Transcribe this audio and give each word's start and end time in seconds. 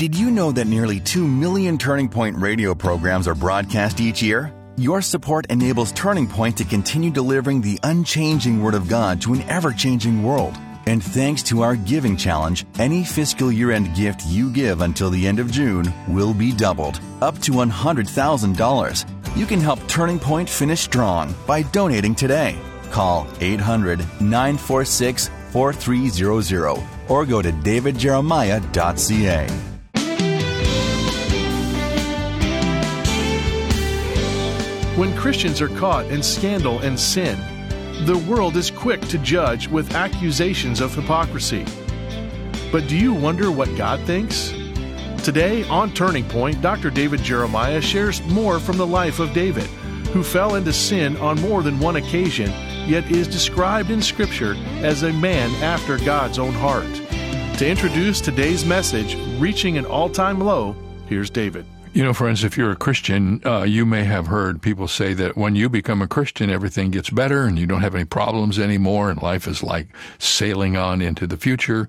Did 0.00 0.16
you 0.16 0.30
know 0.30 0.50
that 0.52 0.66
nearly 0.66 0.98
2 0.98 1.28
million 1.28 1.76
Turning 1.76 2.08
Point 2.08 2.38
radio 2.38 2.74
programs 2.74 3.28
are 3.28 3.34
broadcast 3.34 4.00
each 4.00 4.22
year? 4.22 4.50
Your 4.78 5.02
support 5.02 5.44
enables 5.50 5.92
Turning 5.92 6.26
Point 6.26 6.56
to 6.56 6.64
continue 6.64 7.10
delivering 7.10 7.60
the 7.60 7.78
unchanging 7.82 8.62
Word 8.62 8.72
of 8.72 8.88
God 8.88 9.20
to 9.20 9.34
an 9.34 9.42
ever 9.42 9.74
changing 9.74 10.22
world. 10.22 10.56
And 10.86 11.04
thanks 11.04 11.42
to 11.50 11.60
our 11.60 11.76
giving 11.76 12.16
challenge, 12.16 12.64
any 12.78 13.04
fiscal 13.04 13.52
year 13.52 13.72
end 13.72 13.94
gift 13.94 14.24
you 14.24 14.50
give 14.50 14.80
until 14.80 15.10
the 15.10 15.26
end 15.26 15.38
of 15.38 15.52
June 15.52 15.92
will 16.08 16.32
be 16.32 16.54
doubled, 16.54 16.98
up 17.20 17.38
to 17.40 17.52
$100,000. 17.52 19.36
You 19.36 19.44
can 19.44 19.60
help 19.60 19.86
Turning 19.86 20.18
Point 20.18 20.48
finish 20.48 20.80
strong 20.80 21.34
by 21.46 21.60
donating 21.60 22.14
today. 22.14 22.58
Call 22.90 23.26
800 23.42 23.98
946 24.18 25.28
4300 25.50 26.82
or 27.08 27.26
go 27.26 27.42
to 27.42 27.52
davidjeremiah.ca. 27.52 29.69
When 34.96 35.16
Christians 35.16 35.60
are 35.60 35.68
caught 35.68 36.06
in 36.06 36.20
scandal 36.20 36.80
and 36.80 36.98
sin, 36.98 37.38
the 38.06 38.18
world 38.28 38.56
is 38.56 38.72
quick 38.72 39.00
to 39.02 39.18
judge 39.18 39.68
with 39.68 39.94
accusations 39.94 40.80
of 40.80 40.94
hypocrisy. 40.94 41.64
But 42.72 42.88
do 42.88 42.96
you 42.96 43.14
wonder 43.14 43.52
what 43.52 43.74
God 43.76 44.00
thinks? 44.00 44.52
Today 45.22 45.62
on 45.68 45.94
Turning 45.94 46.28
Point, 46.28 46.60
Dr. 46.60 46.90
David 46.90 47.22
Jeremiah 47.22 47.80
shares 47.80 48.20
more 48.22 48.58
from 48.58 48.78
the 48.78 48.86
life 48.86 49.20
of 49.20 49.32
David, 49.32 49.66
who 50.12 50.24
fell 50.24 50.56
into 50.56 50.72
sin 50.72 51.16
on 51.18 51.40
more 51.40 51.62
than 51.62 51.78
one 51.78 51.96
occasion, 51.96 52.50
yet 52.88 53.08
is 53.10 53.28
described 53.28 53.90
in 53.90 54.02
Scripture 54.02 54.56
as 54.82 55.04
a 55.04 55.12
man 55.12 55.50
after 55.62 55.98
God's 55.98 56.38
own 56.38 56.52
heart. 56.52 56.92
To 57.58 57.68
introduce 57.68 58.20
today's 58.20 58.64
message, 58.64 59.16
Reaching 59.38 59.78
an 59.78 59.86
All 59.86 60.10
Time 60.10 60.40
Low, 60.40 60.74
here's 61.06 61.30
David. 61.30 61.64
You 61.92 62.04
know, 62.04 62.14
friends, 62.14 62.44
if 62.44 62.56
you're 62.56 62.70
a 62.70 62.76
Christian, 62.76 63.42
uh, 63.44 63.62
you 63.62 63.84
may 63.84 64.04
have 64.04 64.28
heard 64.28 64.62
people 64.62 64.86
say 64.86 65.12
that 65.14 65.36
when 65.36 65.56
you 65.56 65.68
become 65.68 66.00
a 66.00 66.06
Christian, 66.06 66.48
everything 66.48 66.92
gets 66.92 67.10
better 67.10 67.42
and 67.42 67.58
you 67.58 67.66
don't 67.66 67.80
have 67.80 67.96
any 67.96 68.04
problems 68.04 68.60
anymore, 68.60 69.10
and 69.10 69.20
life 69.20 69.48
is 69.48 69.64
like 69.64 69.88
sailing 70.16 70.76
on 70.76 71.02
into 71.02 71.26
the 71.26 71.36
future. 71.36 71.88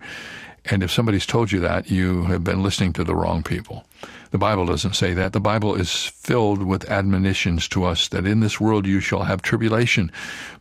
And 0.66 0.82
if 0.82 0.90
somebody's 0.90 1.28
told 1.28 1.52
you 1.52 1.60
that, 1.60 1.92
you 1.92 2.24
have 2.24 2.44
been 2.44 2.64
listening 2.64 2.94
to 2.94 3.04
the 3.04 3.14
wrong 3.14 3.44
people. 3.44 3.86
The 4.32 4.40
Bible 4.40 4.66
doesn't 4.66 4.96
say 4.96 5.14
that. 5.14 5.34
The 5.34 5.40
Bible 5.40 5.76
is 5.76 5.92
filled 5.92 6.64
with 6.64 6.90
admonitions 6.90 7.68
to 7.68 7.84
us 7.84 8.08
that 8.08 8.26
in 8.26 8.40
this 8.40 8.60
world 8.60 8.88
you 8.88 9.02
shall 9.02 9.24
have 9.24 9.44
tribulation, 9.44 10.12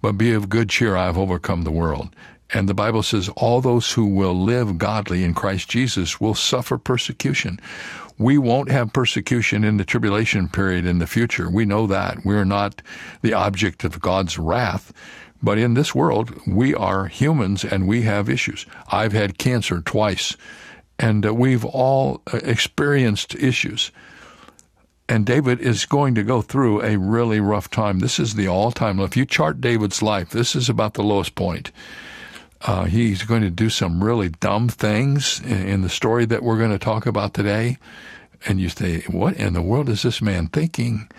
but 0.03 0.19
be 0.19 0.34
of 0.34 0.50
good 0.50 0.69
cheer, 0.69 0.97
I 0.97 1.06
have 1.06 1.17
overcome 1.17 1.62
the 1.62 1.70
world. 1.70 2.15
And 2.53 2.69
the 2.69 2.75
Bible 2.75 3.03
says 3.03 3.31
all 3.37 3.61
those 3.61 3.93
who 3.93 4.06
will 4.06 4.34
live 4.34 4.77
godly 4.77 5.25
in 5.25 5.34
Christ 5.34 5.69
Jesus 5.69 6.20
will 6.20 6.34
suffer 6.34 6.77
persecution 6.77 7.61
we 8.21 8.37
won't 8.37 8.71
have 8.71 8.93
persecution 8.93 9.65
in 9.65 9.79
the 9.79 9.85
tribulation 9.85 10.47
period 10.47 10.85
in 10.85 10.99
the 10.99 11.07
future. 11.07 11.49
We 11.49 11.65
know 11.65 11.87
that. 11.87 12.19
We're 12.23 12.45
not 12.45 12.83
the 13.23 13.33
object 13.33 13.83
of 13.83 13.99
God's 13.99 14.39
wrath. 14.39 14.93
But 15.43 15.57
in 15.57 15.73
this 15.73 15.95
world, 15.95 16.39
we 16.47 16.75
are 16.75 17.07
humans 17.07 17.65
and 17.65 17.89
we 17.89 18.03
have 18.03 18.29
issues. 18.29 18.67
I've 18.93 19.15
had 19.15 19.39
cancer 19.39 19.81
twice, 19.81 20.37
and 20.99 21.25
uh, 21.25 21.33
we've 21.33 21.65
all 21.65 22.21
uh, 22.31 22.41
experienced 22.43 23.35
issues. 23.37 23.91
And 25.09 25.25
David 25.25 25.59
is 25.59 25.87
going 25.87 26.15
to 26.17 26.23
go 26.23 26.43
through 26.43 26.83
a 26.83 26.99
really 26.99 27.41
rough 27.41 27.71
time. 27.71 28.01
This 28.01 28.19
is 28.19 28.34
the 28.34 28.49
all 28.49 28.71
time. 28.71 29.01
If 29.01 29.17
you 29.17 29.25
chart 29.25 29.62
David's 29.62 30.03
life, 30.03 30.29
this 30.29 30.55
is 30.55 30.69
about 30.69 30.93
the 30.93 31.03
lowest 31.03 31.37
point. 31.37 31.73
Uh, 32.62 32.84
he's 32.84 33.22
going 33.22 33.42
to 33.42 33.50
do 33.50 33.70
some 33.70 34.05
really 34.05 34.28
dumb 34.28 34.69
things 34.69 35.41
in, 35.41 35.69
in 35.69 35.83
the 35.83 35.89
story 35.89 36.27
that 36.27 36.42
we're 36.42 36.58
going 36.58 36.70
to 36.70 36.78
talk 36.78 37.06
about 37.06 37.33
today 37.33 37.78
and 38.47 38.61
you 38.61 38.69
say, 38.69 39.03
what 39.03 39.36
in 39.36 39.53
the 39.53 39.62
world 39.62 39.89
is 39.89 40.03
this 40.03 40.22
man 40.22 40.48
thinking? 40.48 41.11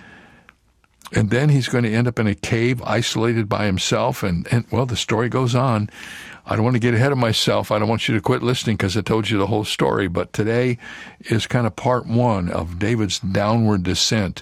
And 1.14 1.30
then 1.30 1.50
he's 1.50 1.68
going 1.68 1.84
to 1.84 1.92
end 1.92 2.08
up 2.08 2.20
in 2.20 2.28
a 2.28 2.36
cave, 2.36 2.82
isolated 2.84 3.50
by 3.50 3.66
himself. 3.66 4.24
And, 4.24 4.48
and 4.52 4.66
well, 4.72 4.86
the 4.86 4.96
story 4.96 5.30
goes 5.30 5.54
on. 5.54 5.90
I 6.46 6.56
don't 6.56 6.64
want 6.64 6.76
to 6.76 6.80
get 6.80 6.94
ahead 6.94 7.12
of 7.12 7.18
myself. 7.18 7.70
I 7.70 7.80
don't 7.80 7.90
want 7.90 8.08
you 8.08 8.16
to 8.16 8.22
quit 8.22 8.42
listening 8.42 8.78
because 8.78 8.98
I 8.98 9.02
told 9.02 9.30
you 9.30 9.38
the 9.38 9.48
whole 9.48 9.66
story. 9.66 10.08
But 10.08 10.34
today 10.34 10.78
is 11.22 11.48
kind 11.48 11.68
of 11.68 11.76
part 11.76 12.08
one 12.08 12.50
of 12.50 12.80
David's 12.80 13.20
downward 13.20 13.84
descent 13.84 14.42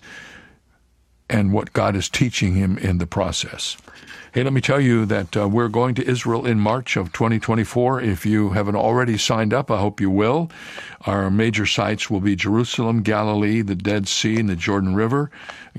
and 1.30 1.52
what 1.52 1.74
God 1.74 1.96
is 1.96 2.08
teaching 2.08 2.56
him 2.56 2.78
in 2.78 3.00
the 3.00 3.08
process. 3.08 3.76
Hey, 4.32 4.44
let 4.44 4.54
me 4.54 4.62
tell 4.62 4.80
you 4.80 5.08
that 5.08 5.36
uh, 5.36 5.50
we're 5.50 5.70
going 5.70 5.96
to 5.96 6.08
Israel 6.08 6.46
in 6.46 6.60
March 6.60 6.96
of 6.96 7.12
2024. 7.14 8.00
If 8.02 8.28
you 8.28 8.52
haven't 8.52 8.76
already 8.76 9.18
signed 9.18 9.56
up, 9.56 9.72
I 9.72 9.80
hope 9.80 10.00
you 10.00 10.12
will. 10.12 10.52
Our 11.08 11.32
major 11.32 11.66
sites 11.66 12.12
will 12.12 12.20
be 12.20 12.36
Jerusalem, 12.36 13.02
Galilee, 13.02 13.64
the 13.64 13.74
Dead 13.74 14.08
Sea, 14.08 14.40
and 14.40 14.48
the 14.48 14.56
Jordan 14.56 14.94
River. 14.94 15.32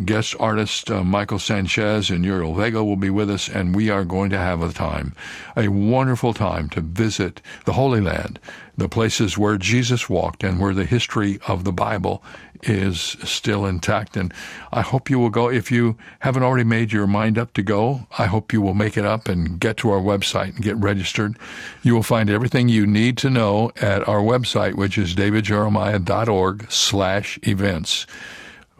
Guest 0.04 0.34
artist 0.40 0.90
uh, 0.90 1.04
Michael 1.04 1.38
Sanchez 1.38 2.08
and 2.10 2.24
Uriel 2.24 2.54
Vega 2.54 2.82
will 2.82 2.96
be 2.96 3.10
with 3.10 3.28
us, 3.28 3.48
and 3.48 3.74
we 3.74 3.90
are 3.90 4.04
going 4.04 4.30
to 4.30 4.38
have 4.38 4.62
a 4.62 4.72
time, 4.72 5.14
a 5.56 5.68
wonderful 5.68 6.32
time 6.32 6.70
to 6.70 6.80
visit 6.80 7.42
the 7.66 7.74
Holy 7.74 8.00
Land, 8.00 8.38
the 8.76 8.88
places 8.88 9.36
where 9.36 9.58
Jesus 9.58 10.08
walked 10.08 10.42
and 10.42 10.58
where 10.58 10.72
the 10.72 10.86
history 10.86 11.38
of 11.46 11.64
the 11.64 11.72
Bible 11.72 12.22
is 12.62 12.98
still 13.24 13.66
intact. 13.66 14.16
And 14.16 14.32
I 14.72 14.80
hope 14.80 15.10
you 15.10 15.18
will 15.18 15.30
go. 15.30 15.50
If 15.50 15.70
you 15.70 15.96
haven't 16.20 16.42
already 16.42 16.64
made 16.64 16.92
your 16.92 17.06
mind 17.06 17.36
up 17.36 17.52
to 17.54 17.62
go, 17.62 18.06
I 18.18 18.26
hope 18.26 18.52
you 18.52 18.62
will 18.62 18.74
make 18.74 18.96
it 18.96 19.04
up 19.04 19.28
and 19.28 19.60
get 19.60 19.76
to 19.78 19.90
our 19.90 20.00
website 20.00 20.54
and 20.54 20.62
get 20.62 20.76
registered. 20.76 21.36
You 21.82 21.94
will 21.94 22.02
find 22.02 22.30
everything 22.30 22.68
you 22.68 22.86
need 22.86 23.18
to 23.18 23.30
know 23.30 23.70
at 23.76 24.06
our 24.08 24.20
website, 24.20 24.74
which 24.74 24.96
is 24.96 25.14
davidjeremiah.org 25.14 26.70
slash 26.70 27.38
events 27.42 28.06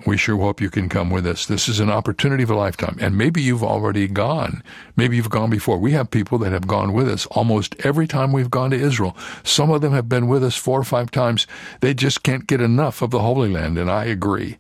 we 0.06 0.16
sure 0.16 0.36
hope 0.36 0.60
you 0.60 0.70
can 0.70 0.88
come 0.88 1.10
with 1.10 1.26
us. 1.26 1.46
This 1.46 1.68
is 1.68 1.80
an 1.80 1.90
opportunity 1.90 2.42
of 2.42 2.50
a 2.50 2.54
lifetime. 2.54 2.96
And 3.00 3.16
maybe 3.16 3.42
you've 3.42 3.62
already 3.62 4.08
gone. 4.08 4.62
Maybe 4.96 5.16
you've 5.16 5.30
gone 5.30 5.50
before. 5.50 5.78
We 5.78 5.92
have 5.92 6.10
people 6.10 6.38
that 6.38 6.52
have 6.52 6.66
gone 6.66 6.92
with 6.92 7.08
us 7.08 7.26
almost 7.26 7.74
every 7.84 8.06
time 8.06 8.32
we've 8.32 8.50
gone 8.50 8.70
to 8.70 8.80
Israel. 8.80 9.16
Some 9.42 9.70
of 9.70 9.80
them 9.80 9.92
have 9.92 10.08
been 10.08 10.26
with 10.26 10.42
us 10.42 10.56
four 10.56 10.80
or 10.80 10.84
five 10.84 11.10
times. 11.10 11.46
They 11.80 11.94
just 11.94 12.22
can't 12.22 12.46
get 12.46 12.60
enough 12.60 13.02
of 13.02 13.10
the 13.10 13.20
Holy 13.20 13.48
Land, 13.48 13.78
and 13.78 13.90
I 13.90 14.04
agree. 14.04 14.58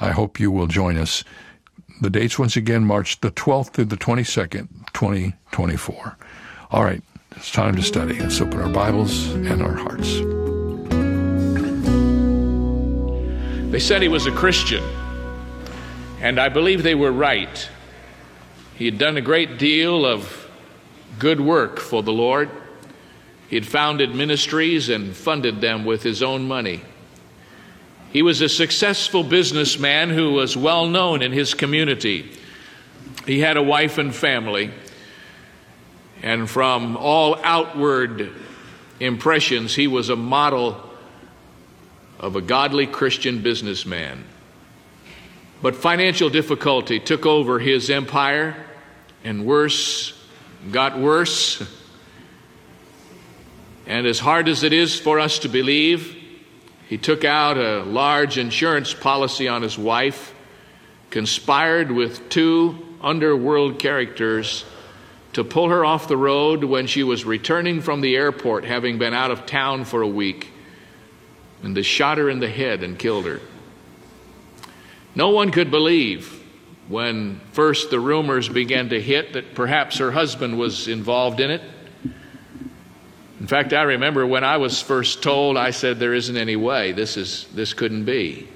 I 0.00 0.10
hope 0.10 0.40
you 0.40 0.50
will 0.50 0.66
join 0.66 0.96
us. 0.96 1.24
The 2.00 2.10
dates 2.10 2.38
once 2.38 2.56
again, 2.56 2.84
March 2.84 3.20
the 3.20 3.30
12th 3.30 3.70
through 3.70 3.86
the 3.86 3.96
22nd, 3.96 4.68
2024. 4.92 6.16
All 6.70 6.84
right, 6.84 7.02
it's 7.36 7.52
time 7.52 7.76
to 7.76 7.82
study. 7.82 8.18
Let's 8.18 8.40
open 8.40 8.60
our 8.60 8.72
Bibles 8.72 9.28
and 9.32 9.62
our 9.62 9.74
hearts. 9.74 10.53
They 13.74 13.80
said 13.80 14.02
he 14.02 14.08
was 14.08 14.26
a 14.26 14.30
Christian, 14.30 14.84
and 16.20 16.38
I 16.38 16.48
believe 16.48 16.84
they 16.84 16.94
were 16.94 17.10
right. 17.10 17.68
He 18.76 18.84
had 18.84 18.98
done 18.98 19.16
a 19.16 19.20
great 19.20 19.58
deal 19.58 20.06
of 20.06 20.48
good 21.18 21.40
work 21.40 21.80
for 21.80 22.00
the 22.00 22.12
Lord. 22.12 22.50
He 23.48 23.56
had 23.56 23.66
founded 23.66 24.14
ministries 24.14 24.90
and 24.90 25.12
funded 25.12 25.60
them 25.60 25.84
with 25.84 26.04
his 26.04 26.22
own 26.22 26.46
money. 26.46 26.82
He 28.12 28.22
was 28.22 28.40
a 28.40 28.48
successful 28.48 29.24
businessman 29.24 30.10
who 30.10 30.34
was 30.34 30.56
well 30.56 30.86
known 30.86 31.20
in 31.20 31.32
his 31.32 31.52
community. 31.52 32.30
He 33.26 33.40
had 33.40 33.56
a 33.56 33.62
wife 33.62 33.98
and 33.98 34.14
family, 34.14 34.70
and 36.22 36.48
from 36.48 36.96
all 36.96 37.40
outward 37.42 38.30
impressions, 39.00 39.74
he 39.74 39.88
was 39.88 40.10
a 40.10 40.16
model 40.16 40.93
of 42.24 42.36
a 42.36 42.40
godly 42.40 42.86
Christian 42.86 43.42
businessman. 43.42 44.24
But 45.60 45.76
financial 45.76 46.30
difficulty 46.30 46.98
took 46.98 47.26
over 47.26 47.58
his 47.58 47.90
empire, 47.90 48.56
and 49.22 49.44
worse 49.44 50.18
got 50.72 50.98
worse. 50.98 51.62
And 53.86 54.06
as 54.06 54.20
hard 54.20 54.48
as 54.48 54.62
it 54.62 54.72
is 54.72 54.98
for 54.98 55.20
us 55.20 55.40
to 55.40 55.50
believe, 55.50 56.16
he 56.88 56.96
took 56.96 57.26
out 57.26 57.58
a 57.58 57.82
large 57.82 58.38
insurance 58.38 58.94
policy 58.94 59.46
on 59.46 59.60
his 59.60 59.76
wife, 59.76 60.34
conspired 61.10 61.92
with 61.92 62.30
two 62.30 62.96
underworld 63.02 63.78
characters 63.78 64.64
to 65.34 65.44
pull 65.44 65.68
her 65.68 65.84
off 65.84 66.08
the 66.08 66.16
road 66.16 66.64
when 66.64 66.86
she 66.86 67.02
was 67.02 67.26
returning 67.26 67.82
from 67.82 68.00
the 68.00 68.16
airport, 68.16 68.64
having 68.64 68.96
been 68.96 69.12
out 69.12 69.30
of 69.30 69.44
town 69.44 69.84
for 69.84 70.00
a 70.00 70.08
week 70.08 70.53
and 71.64 71.76
they 71.76 71.82
shot 71.82 72.18
her 72.18 72.28
in 72.28 72.40
the 72.40 72.48
head 72.48 72.82
and 72.82 72.98
killed 72.98 73.26
her. 73.26 73.40
No 75.14 75.30
one 75.30 75.50
could 75.50 75.70
believe 75.70 76.42
when 76.88 77.40
first 77.52 77.90
the 77.90 78.00
rumors 78.00 78.48
began 78.48 78.90
to 78.90 79.00
hit 79.00 79.32
that 79.32 79.54
perhaps 79.54 79.98
her 79.98 80.10
husband 80.10 80.58
was 80.58 80.88
involved 80.88 81.40
in 81.40 81.50
it. 81.50 81.62
In 83.40 83.46
fact, 83.46 83.72
I 83.72 83.82
remember 83.82 84.26
when 84.26 84.44
I 84.44 84.58
was 84.58 84.80
first 84.80 85.22
told, 85.22 85.56
I 85.56 85.70
said, 85.70 85.98
There 85.98 86.14
isn't 86.14 86.36
any 86.36 86.56
way. 86.56 86.92
This, 86.92 87.16
is, 87.16 87.46
this 87.54 87.74
couldn't 87.74 88.04
be. 88.04 88.48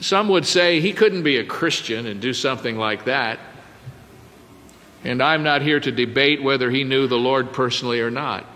Some 0.00 0.28
would 0.28 0.46
say 0.46 0.80
he 0.80 0.92
couldn't 0.92 1.22
be 1.22 1.38
a 1.38 1.44
Christian 1.44 2.06
and 2.06 2.20
do 2.20 2.34
something 2.34 2.76
like 2.76 3.04
that. 3.04 3.38
And 5.04 5.22
I'm 5.22 5.42
not 5.42 5.62
here 5.62 5.80
to 5.80 5.92
debate 5.92 6.42
whether 6.42 6.70
he 6.70 6.84
knew 6.84 7.06
the 7.06 7.16
Lord 7.16 7.52
personally 7.52 8.00
or 8.00 8.10
not. 8.10 8.46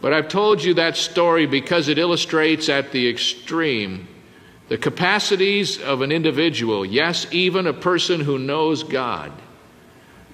But 0.00 0.12
I've 0.12 0.28
told 0.28 0.62
you 0.62 0.74
that 0.74 0.96
story 0.96 1.46
because 1.46 1.88
it 1.88 1.98
illustrates 1.98 2.68
at 2.68 2.92
the 2.92 3.08
extreme 3.08 4.08
the 4.68 4.78
capacities 4.78 5.80
of 5.80 6.02
an 6.02 6.12
individual, 6.12 6.84
yes, 6.84 7.26
even 7.30 7.66
a 7.66 7.72
person 7.72 8.20
who 8.20 8.38
knows 8.38 8.82
God, 8.82 9.32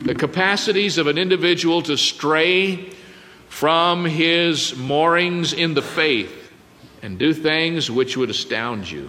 the 0.00 0.14
capacities 0.14 0.99
of 0.99 1.06
an 1.06 1.19
individual 1.19 1.82
to 1.82 1.96
stray 1.96 2.90
from 3.49 4.05
his 4.05 4.76
moorings 4.76 5.52
in 5.52 5.75
the 5.75 5.82
faith 5.82 6.50
and 7.00 7.19
do 7.19 7.32
things 7.32 7.88
which 7.90 8.17
would 8.17 8.28
astound 8.28 8.90
you. 8.90 9.08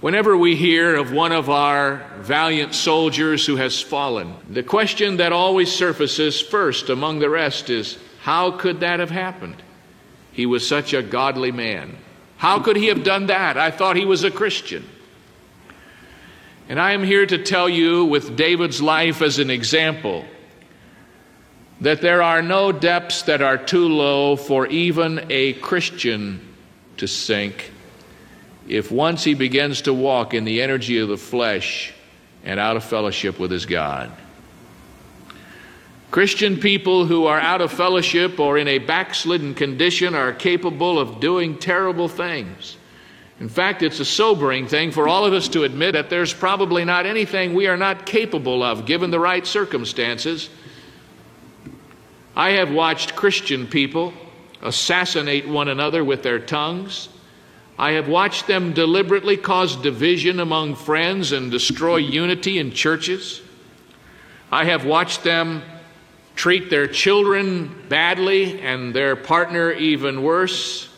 Whenever 0.00 0.36
we 0.36 0.56
hear 0.56 0.96
of 0.96 1.12
one 1.12 1.32
of 1.32 1.50
our 1.50 2.06
valiant 2.20 2.74
soldiers 2.74 3.44
who 3.44 3.56
has 3.56 3.80
fallen, 3.80 4.34
the 4.48 4.62
question 4.62 5.18
that 5.18 5.32
always 5.32 5.70
surfaces 5.70 6.40
first 6.40 6.88
among 6.88 7.18
the 7.18 7.28
rest 7.28 7.68
is 7.68 7.98
how 8.26 8.50
could 8.50 8.80
that 8.80 8.98
have 8.98 9.08
happened? 9.08 9.54
He 10.32 10.46
was 10.46 10.66
such 10.66 10.92
a 10.92 11.00
godly 11.00 11.52
man. 11.52 11.96
How 12.38 12.58
could 12.58 12.74
he 12.74 12.88
have 12.88 13.04
done 13.04 13.26
that? 13.26 13.56
I 13.56 13.70
thought 13.70 13.94
he 13.94 14.04
was 14.04 14.24
a 14.24 14.32
Christian. 14.32 14.84
And 16.68 16.80
I 16.80 16.90
am 16.90 17.04
here 17.04 17.24
to 17.24 17.38
tell 17.44 17.68
you, 17.68 18.04
with 18.04 18.36
David's 18.36 18.82
life 18.82 19.22
as 19.22 19.38
an 19.38 19.48
example, 19.48 20.24
that 21.80 22.00
there 22.00 22.20
are 22.20 22.42
no 22.42 22.72
depths 22.72 23.22
that 23.22 23.42
are 23.42 23.58
too 23.58 23.86
low 23.86 24.34
for 24.34 24.66
even 24.66 25.26
a 25.30 25.52
Christian 25.52 26.40
to 26.96 27.06
sink 27.06 27.70
if 28.66 28.90
once 28.90 29.22
he 29.22 29.34
begins 29.34 29.82
to 29.82 29.94
walk 29.94 30.34
in 30.34 30.44
the 30.44 30.62
energy 30.62 30.98
of 30.98 31.06
the 31.06 31.16
flesh 31.16 31.94
and 32.42 32.58
out 32.58 32.76
of 32.76 32.82
fellowship 32.82 33.38
with 33.38 33.52
his 33.52 33.66
God. 33.66 34.10
Christian 36.10 36.58
people 36.58 37.04
who 37.04 37.26
are 37.26 37.40
out 37.40 37.60
of 37.60 37.72
fellowship 37.72 38.38
or 38.38 38.58
in 38.58 38.68
a 38.68 38.78
backslidden 38.78 39.54
condition 39.54 40.14
are 40.14 40.32
capable 40.32 40.98
of 40.98 41.20
doing 41.20 41.58
terrible 41.58 42.08
things. 42.08 42.76
In 43.38 43.48
fact, 43.48 43.82
it's 43.82 44.00
a 44.00 44.04
sobering 44.04 44.66
thing 44.66 44.92
for 44.92 45.08
all 45.08 45.26
of 45.26 45.34
us 45.34 45.48
to 45.48 45.64
admit 45.64 45.92
that 45.92 46.08
there's 46.08 46.32
probably 46.32 46.84
not 46.84 47.04
anything 47.04 47.52
we 47.54 47.66
are 47.66 47.76
not 47.76 48.06
capable 48.06 48.62
of 48.62 48.86
given 48.86 49.10
the 49.10 49.20
right 49.20 49.46
circumstances. 49.46 50.48
I 52.34 52.50
have 52.52 52.70
watched 52.70 53.16
Christian 53.16 53.66
people 53.66 54.14
assassinate 54.62 55.46
one 55.46 55.68
another 55.68 56.02
with 56.02 56.22
their 56.22 56.38
tongues. 56.38 57.08
I 57.78 57.92
have 57.92 58.08
watched 58.08 58.46
them 58.46 58.72
deliberately 58.72 59.36
cause 59.36 59.76
division 59.76 60.40
among 60.40 60.76
friends 60.76 61.32
and 61.32 61.50
destroy 61.50 61.96
unity 61.96 62.58
in 62.58 62.70
churches. 62.70 63.42
I 64.50 64.64
have 64.64 64.86
watched 64.86 65.24
them 65.24 65.62
treat 66.36 66.70
their 66.70 66.86
children 66.86 67.74
badly 67.88 68.60
and 68.60 68.94
their 68.94 69.16
partner 69.16 69.72
even 69.72 70.22
worse. 70.22 70.88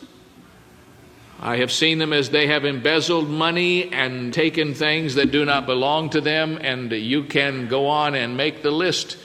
I 1.41 1.59
have 1.59 1.71
seen 1.71 1.99
them 1.99 2.13
as 2.13 2.31
they 2.31 2.49
have 2.49 2.65
embezzled 2.65 3.31
money 3.31 3.93
and 3.93 4.35
taken 4.35 4.75
things 4.75 5.15
that 5.15 5.31
do 5.31 5.45
not 5.45 5.67
belong 5.67 6.11
to 6.11 6.21
them, 6.21 6.59
and 6.61 6.91
you 6.91 7.23
can 7.23 7.69
go 7.69 7.87
on 7.87 8.17
and 8.17 8.37
make 8.37 8.63
the 8.63 8.73
list. 8.73 9.17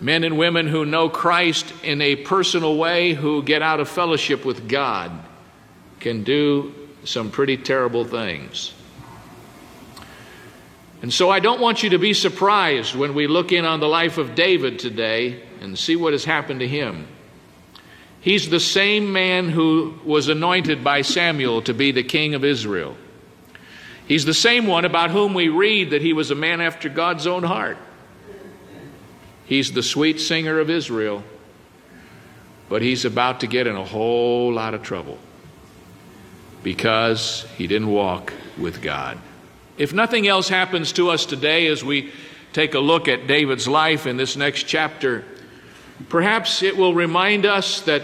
Men 0.00 0.24
and 0.24 0.38
women 0.38 0.66
who 0.66 0.86
know 0.86 1.10
Christ 1.10 1.70
in 1.82 2.00
a 2.00 2.16
personal 2.16 2.76
way, 2.78 3.12
who 3.12 3.42
get 3.42 3.60
out 3.60 3.80
of 3.80 3.88
fellowship 3.90 4.46
with 4.46 4.66
God, 4.66 5.12
can 6.00 6.24
do 6.24 6.74
some 7.04 7.30
pretty 7.30 7.58
terrible 7.58 8.06
things. 8.06 8.72
And 11.04 11.12
so 11.12 11.28
I 11.28 11.38
don't 11.38 11.60
want 11.60 11.82
you 11.82 11.90
to 11.90 11.98
be 11.98 12.14
surprised 12.14 12.94
when 12.94 13.12
we 13.12 13.26
look 13.26 13.52
in 13.52 13.66
on 13.66 13.78
the 13.78 13.86
life 13.86 14.16
of 14.16 14.34
David 14.34 14.78
today 14.78 15.42
and 15.60 15.78
see 15.78 15.96
what 15.96 16.14
has 16.14 16.24
happened 16.24 16.60
to 16.60 16.66
him. 16.66 17.06
He's 18.22 18.48
the 18.48 18.58
same 18.58 19.12
man 19.12 19.50
who 19.50 20.00
was 20.02 20.28
anointed 20.28 20.82
by 20.82 21.02
Samuel 21.02 21.60
to 21.60 21.74
be 21.74 21.92
the 21.92 22.02
king 22.02 22.32
of 22.32 22.42
Israel. 22.42 22.96
He's 24.08 24.24
the 24.24 24.32
same 24.32 24.66
one 24.66 24.86
about 24.86 25.10
whom 25.10 25.34
we 25.34 25.50
read 25.50 25.90
that 25.90 26.00
he 26.00 26.14
was 26.14 26.30
a 26.30 26.34
man 26.34 26.62
after 26.62 26.88
God's 26.88 27.26
own 27.26 27.42
heart. 27.42 27.76
He's 29.44 29.72
the 29.72 29.82
sweet 29.82 30.22
singer 30.22 30.58
of 30.58 30.70
Israel, 30.70 31.22
but 32.70 32.80
he's 32.80 33.04
about 33.04 33.40
to 33.40 33.46
get 33.46 33.66
in 33.66 33.76
a 33.76 33.84
whole 33.84 34.54
lot 34.54 34.72
of 34.72 34.82
trouble 34.82 35.18
because 36.62 37.46
he 37.58 37.66
didn't 37.66 37.90
walk 37.90 38.32
with 38.56 38.80
God. 38.80 39.18
If 39.76 39.92
nothing 39.92 40.28
else 40.28 40.48
happens 40.48 40.92
to 40.92 41.10
us 41.10 41.26
today 41.26 41.66
as 41.66 41.82
we 41.82 42.12
take 42.52 42.74
a 42.74 42.80
look 42.80 43.08
at 43.08 43.26
David's 43.26 43.66
life 43.66 44.06
in 44.06 44.16
this 44.16 44.36
next 44.36 44.64
chapter, 44.64 45.24
perhaps 46.08 46.62
it 46.62 46.76
will 46.76 46.94
remind 46.94 47.44
us 47.44 47.80
that 47.82 48.02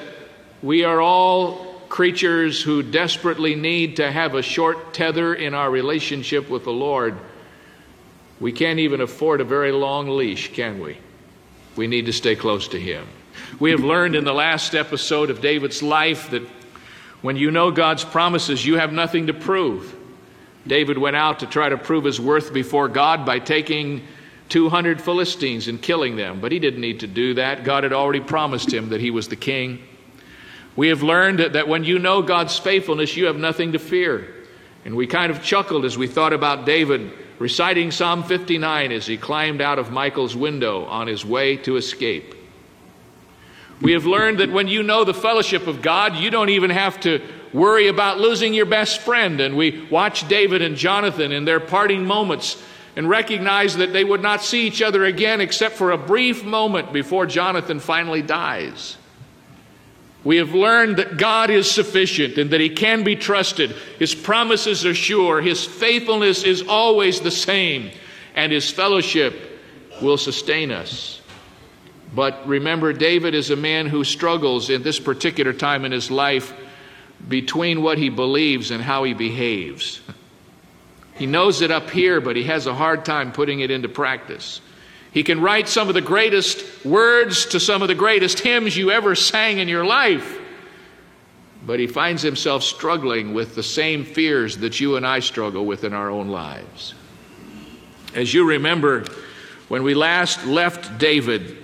we 0.63 0.85
are 0.85 1.01
all 1.01 1.71
creatures 1.89 2.61
who 2.61 2.83
desperately 2.83 3.55
need 3.55 3.97
to 3.97 4.11
have 4.11 4.35
a 4.35 4.43
short 4.43 4.93
tether 4.93 5.35
in 5.35 5.55
our 5.55 5.71
relationship 5.71 6.51
with 6.51 6.65
the 6.65 6.73
Lord. 6.73 7.17
We 8.41 8.53
can't 8.53 8.81
even 8.81 9.01
afford 9.01 9.41
a 9.41 9.45
very 9.45 9.71
long 9.71 10.09
leash, 10.09 10.53
can 10.53 10.81
we? 10.81 10.99
We 11.77 11.87
need 11.87 12.07
to 12.07 12.13
stay 12.13 12.35
close 12.35 12.69
to 12.69 12.81
Him. 12.81 13.07
We 13.61 13.71
have 13.71 13.81
learned 13.81 14.17
in 14.17 14.25
the 14.25 14.33
last 14.33 14.75
episode 14.75 15.31
of 15.31 15.41
David's 15.41 15.83
life 15.83 16.31
that 16.31 16.43
when 17.23 17.37
you 17.37 17.51
know 17.51 17.71
God's 17.71 18.05
promises, 18.05 18.65
you 18.65 18.77
have 18.79 18.93
nothing 18.93 19.29
to 19.29 19.35
prove. 19.35 19.95
David 20.67 20.99
went 20.99 21.17
out 21.17 21.41
to 21.41 21.47
try 21.47 21.69
to 21.69 21.79
prove 21.79 22.05
his 22.05 22.21
worth 22.21 22.53
before 22.53 22.89
God 22.89 23.25
by 23.25 23.39
taking 23.39 24.07
200 24.51 25.01
Philistines 25.01 25.69
and 25.69 25.81
killing 25.81 26.17
them, 26.17 26.41
but 26.41 26.53
he 26.53 26.59
didn't 26.59 26.81
need 26.81 27.01
to 27.01 27.07
do 27.07 27.35
that. 27.35 27.65
God 27.65 27.85
had 27.85 27.93
already 27.93 28.21
promised 28.21 28.73
him 28.73 28.91
that 28.91 29.01
he 29.01 29.11
was 29.11 29.29
the 29.29 29.37
king. 29.37 29.83
We 30.77 30.89
have 30.89 31.03
learned 31.03 31.41
that 31.41 31.69
when 31.69 31.85
you 31.85 31.99
know 31.99 32.23
God's 32.23 32.59
faithfulness, 32.59 33.17
you 33.17 33.27
have 33.27 33.37
nothing 33.37 33.73
to 33.73 33.79
fear. 33.79 34.35
And 34.85 34.97
we 34.97 35.07
kind 35.07 35.31
of 35.31 35.43
chuckled 35.43 35.85
as 35.85 35.97
we 35.97 36.07
thought 36.07 36.33
about 36.33 36.65
David 36.65 37.13
reciting 37.39 37.91
Psalm 37.91 38.23
59 38.23 38.93
as 38.93 39.07
he 39.07 39.17
climbed 39.17 39.61
out 39.61 39.79
of 39.79 39.91
Michal's 39.91 40.37
window 40.37 40.85
on 40.85 41.07
his 41.07 41.25
way 41.25 41.57
to 41.59 41.77
escape. 41.77 42.35
We 43.81 43.93
have 43.93 44.05
learned 44.05 44.41
that 44.41 44.51
when 44.51 44.69
you 44.69 44.83
know 44.83 45.05
the 45.05 45.15
fellowship 45.15 45.67
of 45.67 45.81
God, 45.81 46.17
you 46.17 46.31
don't 46.31 46.51
even 46.51 46.71
have 46.71 47.01
to 47.01 47.23
worry 47.53 47.89
about 47.89 48.19
losing 48.19 48.55
your 48.55 48.67
best 48.67 49.01
friend. 49.01 49.41
And 49.41 49.57
we 49.57 49.87
watch 49.91 50.29
David 50.29 50.63
and 50.63 50.77
Jonathan 50.77 51.33
in 51.33 51.45
their 51.45 51.61
parting 51.61 52.05
moments 52.05 52.63
and 52.97 53.09
recognize 53.09 53.77
that 53.77 53.93
they 53.93 54.05
would 54.05 54.23
not 54.23 54.43
see 54.43 54.67
each 54.67 54.83
other 54.83 55.05
again 55.05 55.41
except 55.41 55.77
for 55.77 55.91
a 55.91 55.99
brief 55.99 56.45
moment 56.45 56.93
before 56.93 57.27
Jonathan 57.27 57.81
finally 57.81 58.23
dies. 58.23 58.97
We 60.23 60.37
have 60.37 60.55
learned 60.55 60.99
that 60.99 61.17
God 61.17 61.49
is 61.49 61.71
sufficient 61.71 62.37
and 62.37 62.51
that 62.51 62.61
He 62.61 62.71
can 62.71 63.05
be 63.05 63.17
trusted. 63.17 63.75
His 63.99 64.15
promises 64.15 64.85
are 64.85 64.95
sure. 64.95 65.41
His 65.41 65.65
faithfulness 65.65 66.43
is 66.45 66.63
always 66.63 67.21
the 67.21 67.31
same. 67.31 67.91
And 68.35 68.53
His 68.53 68.71
fellowship 68.71 69.61
will 70.03 70.19
sustain 70.19 70.73
us. 70.73 71.21
But 72.15 72.47
remember, 72.47 72.93
David 72.93 73.35
is 73.35 73.51
a 73.51 73.57
man 73.57 73.87
who 73.87 74.03
struggles 74.05 74.69
in 74.69 74.83
this 74.83 74.99
particular 74.99 75.53
time 75.53 75.85
in 75.85 75.93
his 75.93 76.11
life 76.11 76.53
between 77.29 77.83
what 77.83 77.99
he 77.99 78.09
believes 78.09 78.71
and 78.71 78.83
how 78.83 79.05
he 79.05 79.15
behaves. 79.15 80.01
He 81.15 81.27
knows 81.27 81.61
it 81.61 81.71
up 81.71 81.91
here, 81.91 82.21
but 82.21 82.35
he 82.35 82.45
has 82.45 82.67
a 82.67 82.75
hard 82.75 83.05
time 83.05 83.33
putting 83.33 83.61
it 83.61 83.71
into 83.71 83.89
practice. 83.89 84.61
He 85.13 85.23
can 85.23 85.41
write 85.41 85.69
some 85.69 85.89
of 85.89 85.95
the 85.95 86.01
greatest 86.01 86.85
words 86.85 87.47
to 87.47 87.61
some 87.61 87.83
of 87.83 87.89
the 87.89 87.95
greatest 87.95 88.41
hymns 88.41 88.77
you 88.77 88.91
ever 88.91 89.15
sang 89.15 89.59
in 89.59 89.69
your 89.69 89.85
life, 89.85 90.39
but 91.67 91.81
he 91.81 91.87
finds 91.87 92.23
himself 92.23 92.63
struggling 92.63 93.35
with 93.35 93.55
the 93.55 93.63
same 93.63 94.05
fears 94.05 94.59
that 94.59 94.81
you 94.81 94.97
and 94.97 95.07
I 95.07 95.21
struggle 95.21 95.67
with 95.67 95.85
in 95.85 95.93
our 95.93 96.11
own 96.11 96.29
lives. 96.29 96.95
As 98.15 98.33
you 98.33 98.49
remember, 98.49 99.05
when 99.69 99.83
we 99.83 99.95
last 99.95 100.45
left 100.47 100.99
David, 100.99 101.59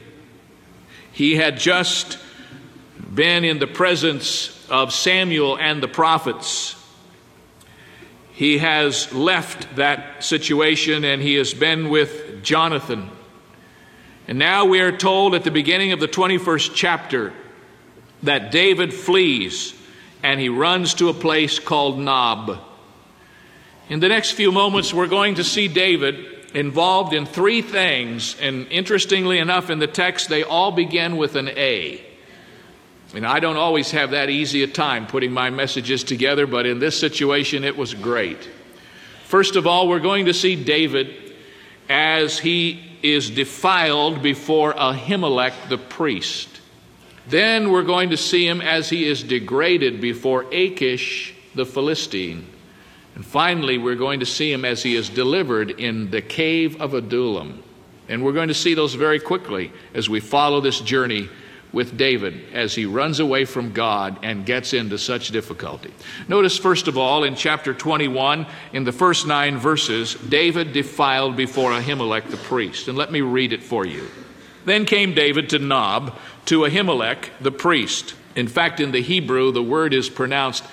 he 1.13 1.35
had 1.35 1.59
just 1.59 2.19
been 3.15 3.45
in 3.45 3.59
the 3.59 3.67
presence 3.67 4.56
of 4.70 4.92
Samuel 4.92 5.56
and 5.58 5.82
the 5.82 5.88
prophets. 5.88 6.75
He 8.32 8.58
has 8.58 9.12
left 9.12 9.76
that 9.76 10.23
situation 10.23 11.04
and 11.04 11.23
he 11.23 11.35
has 11.35 11.54
been 11.54 11.88
with 11.88 12.42
Jonathan. 12.42 13.11
And 14.28 14.38
now 14.38 14.64
we 14.64 14.80
are 14.80 14.92
told 14.92 15.35
at 15.35 15.44
the 15.44 15.50
beginning 15.50 15.92
of 15.92 16.00
the 16.00 16.08
21st 16.08 16.73
chapter 16.75 17.32
that 18.23 18.50
David 18.50 18.92
flees 18.92 19.75
and 20.23 20.40
he 20.40 20.49
runs 20.49 20.94
to 20.94 21.08
a 21.08 21.14
place 21.14 21.58
called 21.58 21.99
Nob. 21.99 22.58
In 23.88 24.00
the 24.00 24.08
next 24.08 24.32
few 24.32 24.50
moments, 24.50 24.92
we're 24.92 25.06
going 25.06 25.37
to 25.37 25.44
see 25.44 25.68
David 25.68 26.37
involved 26.54 27.12
in 27.12 27.26
three 27.26 27.62
things, 27.62 28.35
and 28.40 28.66
interestingly 28.68 29.38
enough, 29.38 29.70
in 29.70 29.78
the 29.78 29.87
text, 29.87 30.28
they 30.28 30.42
all 30.42 30.73
begin 30.73 31.16
with 31.16 31.37
an 31.37 31.49
A. 31.50 32.06
And 33.16 33.26
I 33.26 33.40
don't 33.40 33.56
always 33.56 33.92
have 33.92 34.11
that 34.11 34.28
easy 34.28 34.62
a 34.62 34.66
time 34.66 35.06
putting 35.06 35.32
my 35.32 35.49
messages 35.49 36.04
together, 36.04 36.46
but 36.46 36.66
in 36.66 36.80
this 36.80 37.00
situation 37.00 37.64
it 37.64 37.75
was 37.75 37.94
great. 37.94 38.46
First 39.25 39.56
of 39.56 39.66
all, 39.66 39.88
we're 39.88 40.00
going 40.00 40.26
to 40.26 40.35
see 40.35 40.54
David 40.54 41.32
as 41.88 42.38
he 42.38 42.85
is 43.02 43.30
defiled 43.30 44.23
before 44.23 44.75
Ahimelech 44.75 45.70
the 45.70 45.78
priest. 45.78 46.61
Then 47.26 47.70
we're 47.70 47.85
going 47.85 48.11
to 48.11 48.18
see 48.18 48.46
him 48.46 48.61
as 48.61 48.90
he 48.90 49.06
is 49.06 49.23
degraded 49.23 49.99
before 49.99 50.44
Achish 50.52 51.35
the 51.54 51.64
Philistine. 51.64 52.46
And 53.14 53.25
finally, 53.25 53.78
we're 53.78 53.94
going 53.94 54.20
to 54.20 54.26
see 54.26 54.52
him 54.52 54.66
as 54.66 54.82
he 54.82 54.94
is 54.94 55.08
delivered 55.08 55.70
in 55.70 56.11
the 56.11 56.20
cave 56.20 56.82
of 56.82 56.92
Adullam. 56.92 57.62
And 58.11 58.23
we're 58.23 58.35
going 58.35 58.49
to 58.49 58.54
see 58.54 58.75
those 58.75 58.92
very 58.92 59.20
quickly 59.20 59.73
as 59.94 60.06
we 60.06 60.20
follow 60.20 60.61
this 60.61 60.80
journey 60.80 61.30
with 61.73 61.96
David 61.96 62.42
as 62.52 62.75
he 62.75 62.87
runs 62.87 63.20
away 63.20 63.44
from 63.44 63.73
God 63.73 64.18
and 64.23 64.46
gets 64.46 64.73
into 64.73 64.99
such 64.99 65.28
difficulty. 65.28 65.92
Notice, 66.28 66.58
first 66.58 66.88
of 66.88 66.96
all, 66.96 67.25
in 67.25 67.35
chapter 67.35 67.75
21, 67.75 68.46
in 68.73 68.85
the 68.85 68.92
first 68.92 69.26
nine 69.26 69.58
verses, 69.58 70.14
David 70.14 70.73
defiled 70.73 71.37
before 71.37 71.73
Ahimelech 71.73 72.30
the 72.30 72.37
priest. 72.37 72.88
And 72.88 72.96
let 72.96 73.12
me 73.12 73.20
read 73.20 73.52
it 73.52 73.62
for 73.62 73.85
you. 73.85 74.08
Then 74.64 74.85
came 74.85 75.14
David 75.14 75.50
to 75.50 75.58
Nob, 75.58 76.16
to 76.46 76.61
Ahimelech 76.61 77.30
the 77.40 77.52
priest. 77.52 78.14
In 78.35 78.49
fact, 78.49 78.80
in 78.80 78.92
the 78.92 79.02
Hebrew, 79.02 79.52
the 79.52 79.62
word 79.62 79.94
is 79.94 80.08
pronounced 80.08 80.64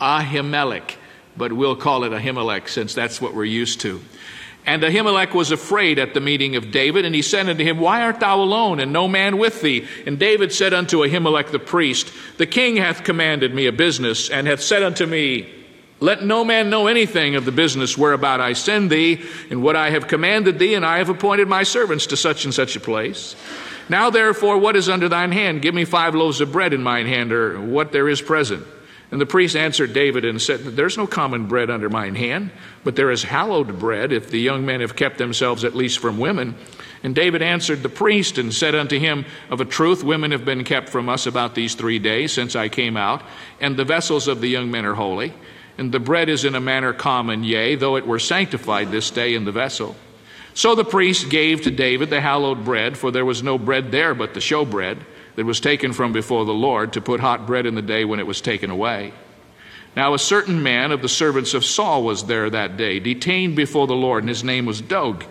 Ahimelech, 0.00 0.96
but 1.36 1.52
we'll 1.52 1.76
call 1.76 2.04
it 2.04 2.12
Ahimelech 2.12 2.68
since 2.68 2.94
that's 2.94 3.20
what 3.20 3.34
we're 3.34 3.44
used 3.44 3.80
to. 3.82 4.00
And 4.64 4.82
Ahimelech 4.82 5.34
was 5.34 5.50
afraid 5.50 5.98
at 5.98 6.14
the 6.14 6.20
meeting 6.20 6.54
of 6.54 6.70
David, 6.70 7.04
and 7.04 7.14
he 7.14 7.22
said 7.22 7.48
unto 7.48 7.64
him, 7.64 7.78
Why 7.78 8.02
art 8.02 8.20
thou 8.20 8.40
alone, 8.40 8.78
and 8.78 8.92
no 8.92 9.08
man 9.08 9.38
with 9.38 9.60
thee? 9.60 9.86
And 10.06 10.18
David 10.18 10.52
said 10.52 10.72
unto 10.72 10.98
Ahimelech 10.98 11.50
the 11.50 11.58
priest, 11.58 12.12
The 12.38 12.46
king 12.46 12.76
hath 12.76 13.02
commanded 13.02 13.52
me 13.54 13.66
a 13.66 13.72
business, 13.72 14.30
and 14.30 14.46
hath 14.46 14.62
said 14.62 14.84
unto 14.84 15.04
me, 15.04 15.52
Let 15.98 16.22
no 16.22 16.44
man 16.44 16.70
know 16.70 16.86
anything 16.86 17.34
of 17.34 17.44
the 17.44 17.50
business 17.50 17.98
whereabout 17.98 18.40
I 18.40 18.52
send 18.52 18.88
thee, 18.88 19.22
and 19.50 19.64
what 19.64 19.74
I 19.74 19.90
have 19.90 20.06
commanded 20.06 20.60
thee, 20.60 20.74
and 20.74 20.86
I 20.86 20.98
have 20.98 21.08
appointed 21.08 21.48
my 21.48 21.64
servants 21.64 22.06
to 22.06 22.16
such 22.16 22.44
and 22.44 22.54
such 22.54 22.76
a 22.76 22.80
place. 22.80 23.34
Now 23.88 24.10
therefore, 24.10 24.58
what 24.58 24.76
is 24.76 24.88
under 24.88 25.08
thine 25.08 25.32
hand? 25.32 25.60
Give 25.60 25.74
me 25.74 25.84
five 25.84 26.14
loaves 26.14 26.40
of 26.40 26.52
bread 26.52 26.72
in 26.72 26.84
mine 26.84 27.06
hand, 27.06 27.32
or 27.32 27.60
what 27.60 27.90
there 27.90 28.08
is 28.08 28.22
present. 28.22 28.64
And 29.12 29.20
the 29.20 29.26
priest 29.26 29.54
answered 29.56 29.92
David 29.92 30.24
and 30.24 30.40
said, 30.40 30.60
There's 30.60 30.96
no 30.96 31.06
common 31.06 31.46
bread 31.46 31.68
under 31.68 31.90
mine 31.90 32.14
hand, 32.14 32.50
but 32.82 32.96
there 32.96 33.10
is 33.10 33.22
hallowed 33.22 33.78
bread, 33.78 34.10
if 34.10 34.30
the 34.30 34.40
young 34.40 34.64
men 34.64 34.80
have 34.80 34.96
kept 34.96 35.18
themselves 35.18 35.64
at 35.64 35.76
least 35.76 35.98
from 35.98 36.18
women. 36.18 36.56
And 37.02 37.14
David 37.14 37.42
answered 37.42 37.82
the 37.82 37.90
priest 37.90 38.38
and 38.38 38.54
said 38.54 38.74
unto 38.74 38.98
him, 38.98 39.26
Of 39.50 39.60
a 39.60 39.66
truth, 39.66 40.02
women 40.02 40.30
have 40.30 40.46
been 40.46 40.64
kept 40.64 40.88
from 40.88 41.10
us 41.10 41.26
about 41.26 41.54
these 41.54 41.74
three 41.74 41.98
days 41.98 42.32
since 42.32 42.56
I 42.56 42.70
came 42.70 42.96
out, 42.96 43.22
and 43.60 43.76
the 43.76 43.84
vessels 43.84 44.28
of 44.28 44.40
the 44.40 44.48
young 44.48 44.70
men 44.70 44.86
are 44.86 44.94
holy. 44.94 45.34
And 45.76 45.92
the 45.92 46.00
bread 46.00 46.30
is 46.30 46.46
in 46.46 46.54
a 46.54 46.60
manner 46.60 46.94
common, 46.94 47.44
yea, 47.44 47.74
though 47.74 47.96
it 47.96 48.06
were 48.06 48.18
sanctified 48.18 48.90
this 48.90 49.10
day 49.10 49.34
in 49.34 49.44
the 49.44 49.52
vessel. 49.52 49.94
So 50.54 50.74
the 50.74 50.84
priest 50.84 51.28
gave 51.28 51.62
to 51.62 51.70
David 51.70 52.08
the 52.08 52.22
hallowed 52.22 52.64
bread, 52.64 52.96
for 52.96 53.10
there 53.10 53.26
was 53.26 53.42
no 53.42 53.58
bread 53.58 53.90
there 53.90 54.14
but 54.14 54.32
the 54.32 54.40
showbread 54.40 55.04
that 55.36 55.46
was 55.46 55.60
taken 55.60 55.92
from 55.92 56.12
before 56.12 56.44
the 56.44 56.52
Lord 56.52 56.92
to 56.92 57.00
put 57.00 57.20
hot 57.20 57.46
bread 57.46 57.66
in 57.66 57.74
the 57.74 57.82
day 57.82 58.04
when 58.04 58.20
it 58.20 58.26
was 58.26 58.40
taken 58.40 58.70
away. 58.70 59.12
Now, 59.94 60.14
a 60.14 60.18
certain 60.18 60.62
man 60.62 60.90
of 60.90 61.02
the 61.02 61.08
servants 61.08 61.52
of 61.52 61.64
Saul 61.64 62.02
was 62.02 62.24
there 62.24 62.48
that 62.48 62.76
day, 62.76 62.98
detained 62.98 63.56
before 63.56 63.86
the 63.86 63.94
Lord, 63.94 64.22
and 64.22 64.28
his 64.28 64.42
name 64.42 64.64
was 64.64 64.80
Doeg, 64.80 65.26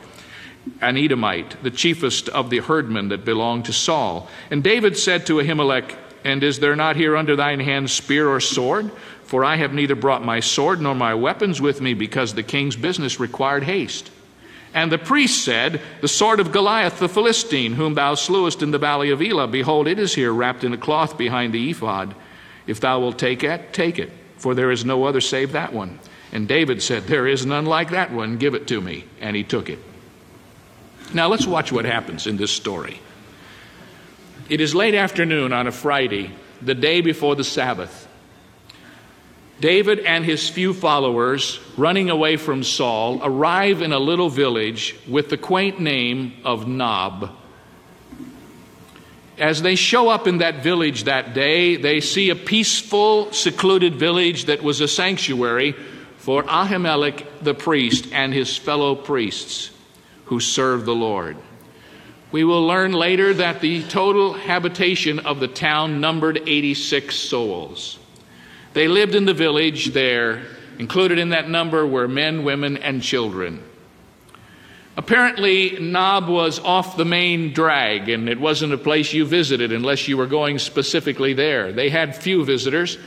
an 0.81 0.97
Edomite, 0.97 1.63
the 1.63 1.71
chiefest 1.71 2.29
of 2.29 2.51
the 2.51 2.59
herdmen 2.59 3.09
that 3.09 3.25
belonged 3.25 3.65
to 3.65 3.73
Saul. 3.73 4.27
And 4.51 4.63
David 4.63 4.97
said 4.97 5.25
to 5.25 5.37
Ahimelech, 5.37 5.95
And 6.23 6.43
is 6.43 6.59
there 6.59 6.75
not 6.75 6.95
here 6.95 7.17
under 7.17 7.35
thine 7.35 7.59
hand 7.59 7.89
spear 7.89 8.29
or 8.29 8.39
sword? 8.39 8.91
For 9.23 9.43
I 9.43 9.55
have 9.55 9.73
neither 9.73 9.95
brought 9.95 10.23
my 10.23 10.41
sword 10.41 10.79
nor 10.79 10.93
my 10.93 11.15
weapons 11.15 11.59
with 11.59 11.81
me, 11.81 11.95
because 11.95 12.35
the 12.35 12.43
king's 12.43 12.75
business 12.75 13.19
required 13.19 13.63
haste. 13.63 14.11
And 14.73 14.91
the 14.91 14.97
priest 14.97 15.43
said, 15.43 15.81
The 15.99 16.07
sword 16.07 16.39
of 16.39 16.51
Goliath 16.51 16.99
the 16.99 17.09
Philistine, 17.09 17.73
whom 17.73 17.93
thou 17.93 18.15
slewest 18.15 18.61
in 18.61 18.71
the 18.71 18.77
valley 18.77 19.11
of 19.11 19.21
Elah, 19.21 19.47
behold, 19.47 19.87
it 19.87 19.99
is 19.99 20.15
here 20.15 20.31
wrapped 20.31 20.63
in 20.63 20.73
a 20.73 20.77
cloth 20.77 21.17
behind 21.17 21.53
the 21.53 21.69
ephod. 21.69 22.15
If 22.67 22.79
thou 22.79 22.99
wilt 22.99 23.19
take 23.19 23.43
it, 23.43 23.73
take 23.73 23.99
it, 23.99 24.11
for 24.37 24.55
there 24.55 24.71
is 24.71 24.85
no 24.85 25.03
other 25.03 25.21
save 25.21 25.51
that 25.51 25.73
one. 25.73 25.99
And 26.31 26.47
David 26.47 26.81
said, 26.81 27.03
There 27.03 27.27
is 27.27 27.45
none 27.45 27.65
like 27.65 27.89
that 27.89 28.11
one, 28.11 28.37
give 28.37 28.53
it 28.53 28.67
to 28.67 28.79
me. 28.79 29.05
And 29.19 29.35
he 29.35 29.43
took 29.43 29.69
it. 29.69 29.79
Now 31.13 31.27
let's 31.27 31.45
watch 31.45 31.71
what 31.71 31.83
happens 31.83 32.25
in 32.25 32.37
this 32.37 32.51
story. 32.51 33.01
It 34.47 34.61
is 34.61 34.73
late 34.73 34.95
afternoon 34.95 35.51
on 35.51 35.67
a 35.67 35.71
Friday, 35.71 36.31
the 36.61 36.75
day 36.75 37.01
before 37.01 37.35
the 37.35 37.43
Sabbath. 37.43 38.07
David 39.61 39.99
and 39.99 40.25
his 40.25 40.49
few 40.49 40.73
followers, 40.73 41.59
running 41.77 42.09
away 42.09 42.35
from 42.35 42.63
Saul, 42.63 43.21
arrive 43.23 43.83
in 43.83 43.93
a 43.93 43.99
little 43.99 44.29
village 44.29 44.95
with 45.07 45.29
the 45.29 45.37
quaint 45.37 45.79
name 45.79 46.33
of 46.43 46.67
Nob. 46.67 47.29
As 49.37 49.61
they 49.61 49.75
show 49.75 50.09
up 50.09 50.27
in 50.27 50.39
that 50.39 50.63
village 50.63 51.03
that 51.03 51.35
day, 51.35 51.75
they 51.75 52.01
see 52.01 52.31
a 52.31 52.35
peaceful, 52.35 53.31
secluded 53.31 53.95
village 53.95 54.45
that 54.45 54.63
was 54.63 54.81
a 54.81 54.87
sanctuary 54.87 55.75
for 56.17 56.43
Ahimelech 56.43 57.23
the 57.41 57.53
priest 57.53 58.07
and 58.11 58.33
his 58.33 58.57
fellow 58.57 58.95
priests 58.95 59.69
who 60.25 60.39
served 60.39 60.85
the 60.85 60.95
Lord. 60.95 61.37
We 62.31 62.43
will 62.43 62.65
learn 62.65 62.93
later 62.93 63.33
that 63.35 63.61
the 63.61 63.83
total 63.83 64.33
habitation 64.33 65.19
of 65.19 65.39
the 65.39 65.47
town 65.47 66.01
numbered 66.01 66.41
86 66.47 67.13
souls. 67.13 67.99
They 68.73 68.87
lived 68.87 69.15
in 69.15 69.25
the 69.25 69.33
village 69.33 69.93
there. 69.93 70.43
Included 70.79 71.19
in 71.19 71.29
that 71.29 71.49
number 71.49 71.85
were 71.85 72.07
men, 72.07 72.43
women, 72.43 72.77
and 72.77 73.03
children. 73.03 73.63
Apparently, 74.97 75.77
Nob 75.79 76.27
was 76.27 76.59
off 76.59 76.97
the 76.97 77.05
main 77.05 77.53
drag, 77.53 78.09
and 78.09 78.27
it 78.27 78.39
wasn't 78.39 78.73
a 78.73 78.77
place 78.77 79.13
you 79.13 79.25
visited 79.25 79.71
unless 79.71 80.07
you 80.07 80.17
were 80.17 80.27
going 80.27 80.59
specifically 80.59 81.33
there. 81.33 81.71
They 81.71 81.89
had 81.89 82.15
few 82.15 82.43
visitors, 82.43 82.97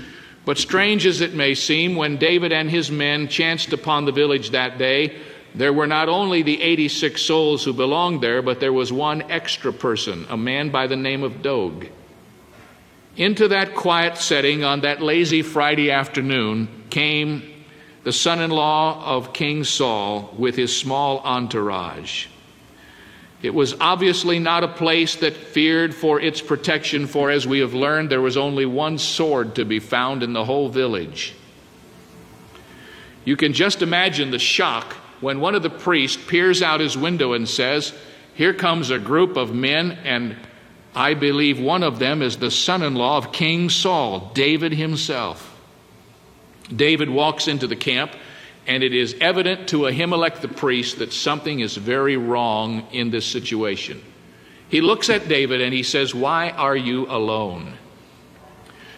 but 0.44 0.58
strange 0.58 1.04
as 1.04 1.20
it 1.20 1.34
may 1.34 1.54
seem, 1.54 1.96
when 1.96 2.16
David 2.16 2.52
and 2.52 2.70
his 2.70 2.90
men 2.90 3.28
chanced 3.28 3.72
upon 3.72 4.04
the 4.04 4.12
village 4.12 4.50
that 4.50 4.78
day, 4.78 5.16
there 5.54 5.72
were 5.72 5.86
not 5.86 6.08
only 6.08 6.42
the 6.42 6.60
86 6.60 7.20
souls 7.20 7.64
who 7.64 7.72
belonged 7.72 8.22
there, 8.22 8.42
but 8.42 8.60
there 8.60 8.72
was 8.72 8.92
one 8.92 9.22
extra 9.30 9.72
person, 9.72 10.26
a 10.28 10.36
man 10.36 10.70
by 10.70 10.86
the 10.86 10.96
name 10.96 11.22
of 11.22 11.42
Doeg. 11.42 11.90
Into 13.16 13.48
that 13.48 13.74
quiet 13.74 14.16
setting 14.16 14.64
on 14.64 14.80
that 14.80 15.00
lazy 15.00 15.42
Friday 15.42 15.90
afternoon 15.90 16.68
came 16.90 17.54
the 18.02 18.12
son 18.12 18.40
in 18.40 18.50
law 18.50 19.02
of 19.04 19.32
King 19.32 19.64
Saul 19.64 20.34
with 20.36 20.56
his 20.56 20.76
small 20.76 21.20
entourage. 21.20 22.26
It 23.40 23.54
was 23.54 23.76
obviously 23.80 24.38
not 24.38 24.64
a 24.64 24.68
place 24.68 25.16
that 25.16 25.36
feared 25.36 25.94
for 25.94 26.20
its 26.20 26.40
protection, 26.40 27.06
for 27.06 27.30
as 27.30 27.46
we 27.46 27.60
have 27.60 27.74
learned, 27.74 28.10
there 28.10 28.20
was 28.20 28.36
only 28.36 28.66
one 28.66 28.98
sword 28.98 29.54
to 29.56 29.64
be 29.64 29.80
found 29.80 30.22
in 30.22 30.32
the 30.32 30.44
whole 30.44 30.68
village. 30.68 31.34
You 33.24 33.36
can 33.36 33.52
just 33.52 33.80
imagine 33.80 34.30
the 34.30 34.38
shock 34.38 34.94
when 35.20 35.40
one 35.40 35.54
of 35.54 35.62
the 35.62 35.70
priests 35.70 36.22
peers 36.26 36.62
out 36.62 36.80
his 36.80 36.96
window 36.96 37.32
and 37.34 37.48
says, 37.48 37.94
Here 38.34 38.54
comes 38.54 38.90
a 38.90 38.98
group 38.98 39.36
of 39.36 39.54
men, 39.54 39.92
and 40.04 40.36
I 40.94 41.14
believe 41.14 41.58
one 41.58 41.82
of 41.82 41.98
them 41.98 42.22
is 42.22 42.36
the 42.36 42.50
son 42.50 42.82
in 42.82 42.94
law 42.94 43.18
of 43.18 43.32
King 43.32 43.68
Saul, 43.68 44.30
David 44.32 44.72
himself. 44.72 45.50
David 46.74 47.10
walks 47.10 47.48
into 47.48 47.66
the 47.66 47.76
camp, 47.76 48.12
and 48.66 48.82
it 48.82 48.94
is 48.94 49.16
evident 49.20 49.68
to 49.68 49.80
Ahimelech 49.80 50.40
the 50.40 50.48
priest 50.48 50.98
that 50.98 51.12
something 51.12 51.60
is 51.60 51.76
very 51.76 52.16
wrong 52.16 52.86
in 52.92 53.10
this 53.10 53.26
situation. 53.26 54.02
He 54.68 54.80
looks 54.80 55.10
at 55.10 55.28
David 55.28 55.60
and 55.60 55.74
he 55.74 55.82
says, 55.82 56.14
Why 56.14 56.50
are 56.50 56.76
you 56.76 57.06
alone? 57.06 57.74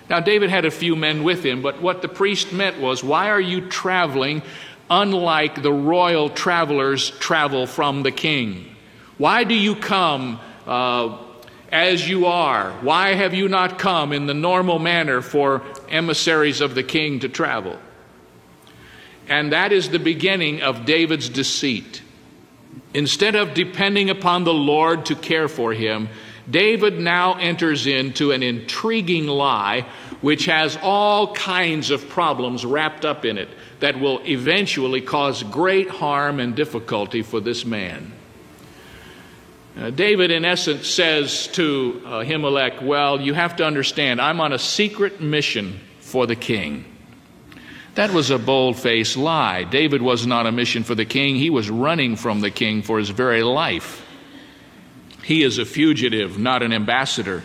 Now, 0.08 0.20
David 0.20 0.50
had 0.50 0.64
a 0.64 0.70
few 0.70 0.94
men 0.94 1.24
with 1.24 1.44
him, 1.44 1.62
but 1.62 1.82
what 1.82 2.00
the 2.02 2.08
priest 2.08 2.52
meant 2.52 2.80
was, 2.80 3.02
Why 3.02 3.30
are 3.30 3.40
you 3.40 3.68
traveling 3.68 4.42
unlike 4.88 5.62
the 5.62 5.72
royal 5.72 6.30
travelers 6.30 7.10
travel 7.10 7.66
from 7.66 8.04
the 8.04 8.12
king? 8.12 8.76
Why 9.18 9.44
do 9.44 9.54
you 9.54 9.74
come 9.74 10.38
uh, 10.66 11.18
as 11.70 12.08
you 12.08 12.26
are. 12.26 12.72
Why 12.80 13.14
have 13.14 13.34
you 13.34 13.48
not 13.48 13.78
come 13.78 14.12
in 14.12 14.26
the 14.26 14.34
normal 14.34 14.78
manner 14.78 15.20
for 15.20 15.62
emissaries 15.88 16.60
of 16.60 16.74
the 16.74 16.82
king 16.82 17.20
to 17.20 17.28
travel? 17.28 17.78
And 19.28 19.52
that 19.52 19.72
is 19.72 19.90
the 19.90 19.98
beginning 19.98 20.62
of 20.62 20.84
David's 20.84 21.28
deceit. 21.28 22.02
Instead 22.94 23.34
of 23.34 23.54
depending 23.54 24.10
upon 24.10 24.44
the 24.44 24.54
Lord 24.54 25.06
to 25.06 25.14
care 25.14 25.48
for 25.48 25.72
him, 25.72 26.08
David 26.48 27.00
now 27.00 27.34
enters 27.34 27.86
into 27.86 28.30
an 28.30 28.42
intriguing 28.42 29.26
lie 29.26 29.86
which 30.20 30.46
has 30.46 30.78
all 30.80 31.34
kinds 31.34 31.90
of 31.90 32.08
problems 32.08 32.64
wrapped 32.64 33.04
up 33.04 33.24
in 33.24 33.36
it 33.36 33.48
that 33.80 34.00
will 34.00 34.20
eventually 34.24 35.00
cause 35.00 35.42
great 35.42 35.90
harm 35.90 36.40
and 36.40 36.56
difficulty 36.56 37.22
for 37.22 37.40
this 37.40 37.64
man. 37.64 38.12
Uh, 39.76 39.90
David, 39.90 40.30
in 40.30 40.46
essence, 40.46 40.88
says 40.88 41.48
to 41.48 42.00
uh, 42.06 42.08
Ahimelech, 42.22 42.82
Well, 42.82 43.20
you 43.20 43.34
have 43.34 43.56
to 43.56 43.64
understand, 43.64 44.22
I'm 44.22 44.40
on 44.40 44.54
a 44.54 44.58
secret 44.58 45.20
mission 45.20 45.80
for 46.00 46.26
the 46.26 46.36
king. 46.36 46.86
That 47.94 48.10
was 48.10 48.30
a 48.30 48.38
bold 48.38 48.78
faced 48.78 49.18
lie. 49.18 49.64
David 49.64 50.00
was 50.00 50.26
not 50.26 50.40
on 50.40 50.54
a 50.54 50.56
mission 50.56 50.82
for 50.82 50.94
the 50.94 51.04
king, 51.04 51.36
he 51.36 51.50
was 51.50 51.68
running 51.68 52.16
from 52.16 52.40
the 52.40 52.50
king 52.50 52.80
for 52.82 52.98
his 52.98 53.10
very 53.10 53.42
life. 53.42 54.02
He 55.22 55.42
is 55.42 55.58
a 55.58 55.66
fugitive, 55.66 56.38
not 56.38 56.62
an 56.62 56.72
ambassador. 56.72 57.42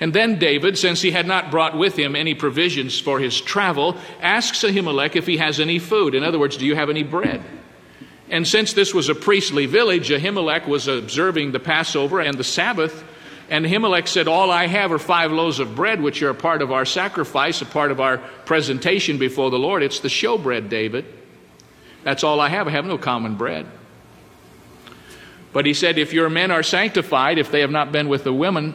And 0.00 0.12
then 0.12 0.38
David, 0.38 0.76
since 0.76 1.00
he 1.00 1.12
had 1.12 1.26
not 1.26 1.50
brought 1.50 1.78
with 1.78 1.96
him 1.96 2.16
any 2.16 2.34
provisions 2.34 2.98
for 2.98 3.20
his 3.20 3.40
travel, 3.40 3.96
asks 4.20 4.64
Ahimelech 4.64 5.14
if 5.14 5.26
he 5.26 5.36
has 5.36 5.60
any 5.60 5.78
food. 5.78 6.14
In 6.14 6.24
other 6.24 6.38
words, 6.38 6.56
do 6.56 6.66
you 6.66 6.74
have 6.74 6.90
any 6.90 7.02
bread? 7.04 7.42
And 8.28 8.46
since 8.46 8.72
this 8.72 8.92
was 8.92 9.08
a 9.08 9.14
priestly 9.14 9.66
village, 9.66 10.10
Ahimelech 10.10 10.66
was 10.66 10.88
observing 10.88 11.52
the 11.52 11.60
Passover 11.60 12.20
and 12.20 12.36
the 12.36 12.44
Sabbath. 12.44 13.04
And 13.48 13.64
Ahimelech 13.64 14.08
said, 14.08 14.26
All 14.26 14.50
I 14.50 14.66
have 14.66 14.90
are 14.90 14.98
five 14.98 15.30
loaves 15.30 15.60
of 15.60 15.76
bread, 15.76 16.00
which 16.00 16.20
are 16.22 16.30
a 16.30 16.34
part 16.34 16.62
of 16.62 16.72
our 16.72 16.84
sacrifice, 16.84 17.62
a 17.62 17.66
part 17.66 17.92
of 17.92 18.00
our 18.00 18.18
presentation 18.18 19.18
before 19.18 19.50
the 19.50 19.58
Lord. 19.58 19.82
It's 19.82 20.00
the 20.00 20.08
showbread, 20.08 20.68
David. 20.68 21.04
That's 22.02 22.24
all 22.24 22.40
I 22.40 22.48
have. 22.48 22.66
I 22.66 22.72
have 22.72 22.86
no 22.86 22.98
common 22.98 23.36
bread. 23.36 23.66
But 25.52 25.64
he 25.64 25.74
said, 25.74 25.96
If 25.96 26.12
your 26.12 26.28
men 26.28 26.50
are 26.50 26.64
sanctified, 26.64 27.38
if 27.38 27.52
they 27.52 27.60
have 27.60 27.70
not 27.70 27.92
been 27.92 28.08
with 28.08 28.24
the 28.24 28.32
women, 28.32 28.74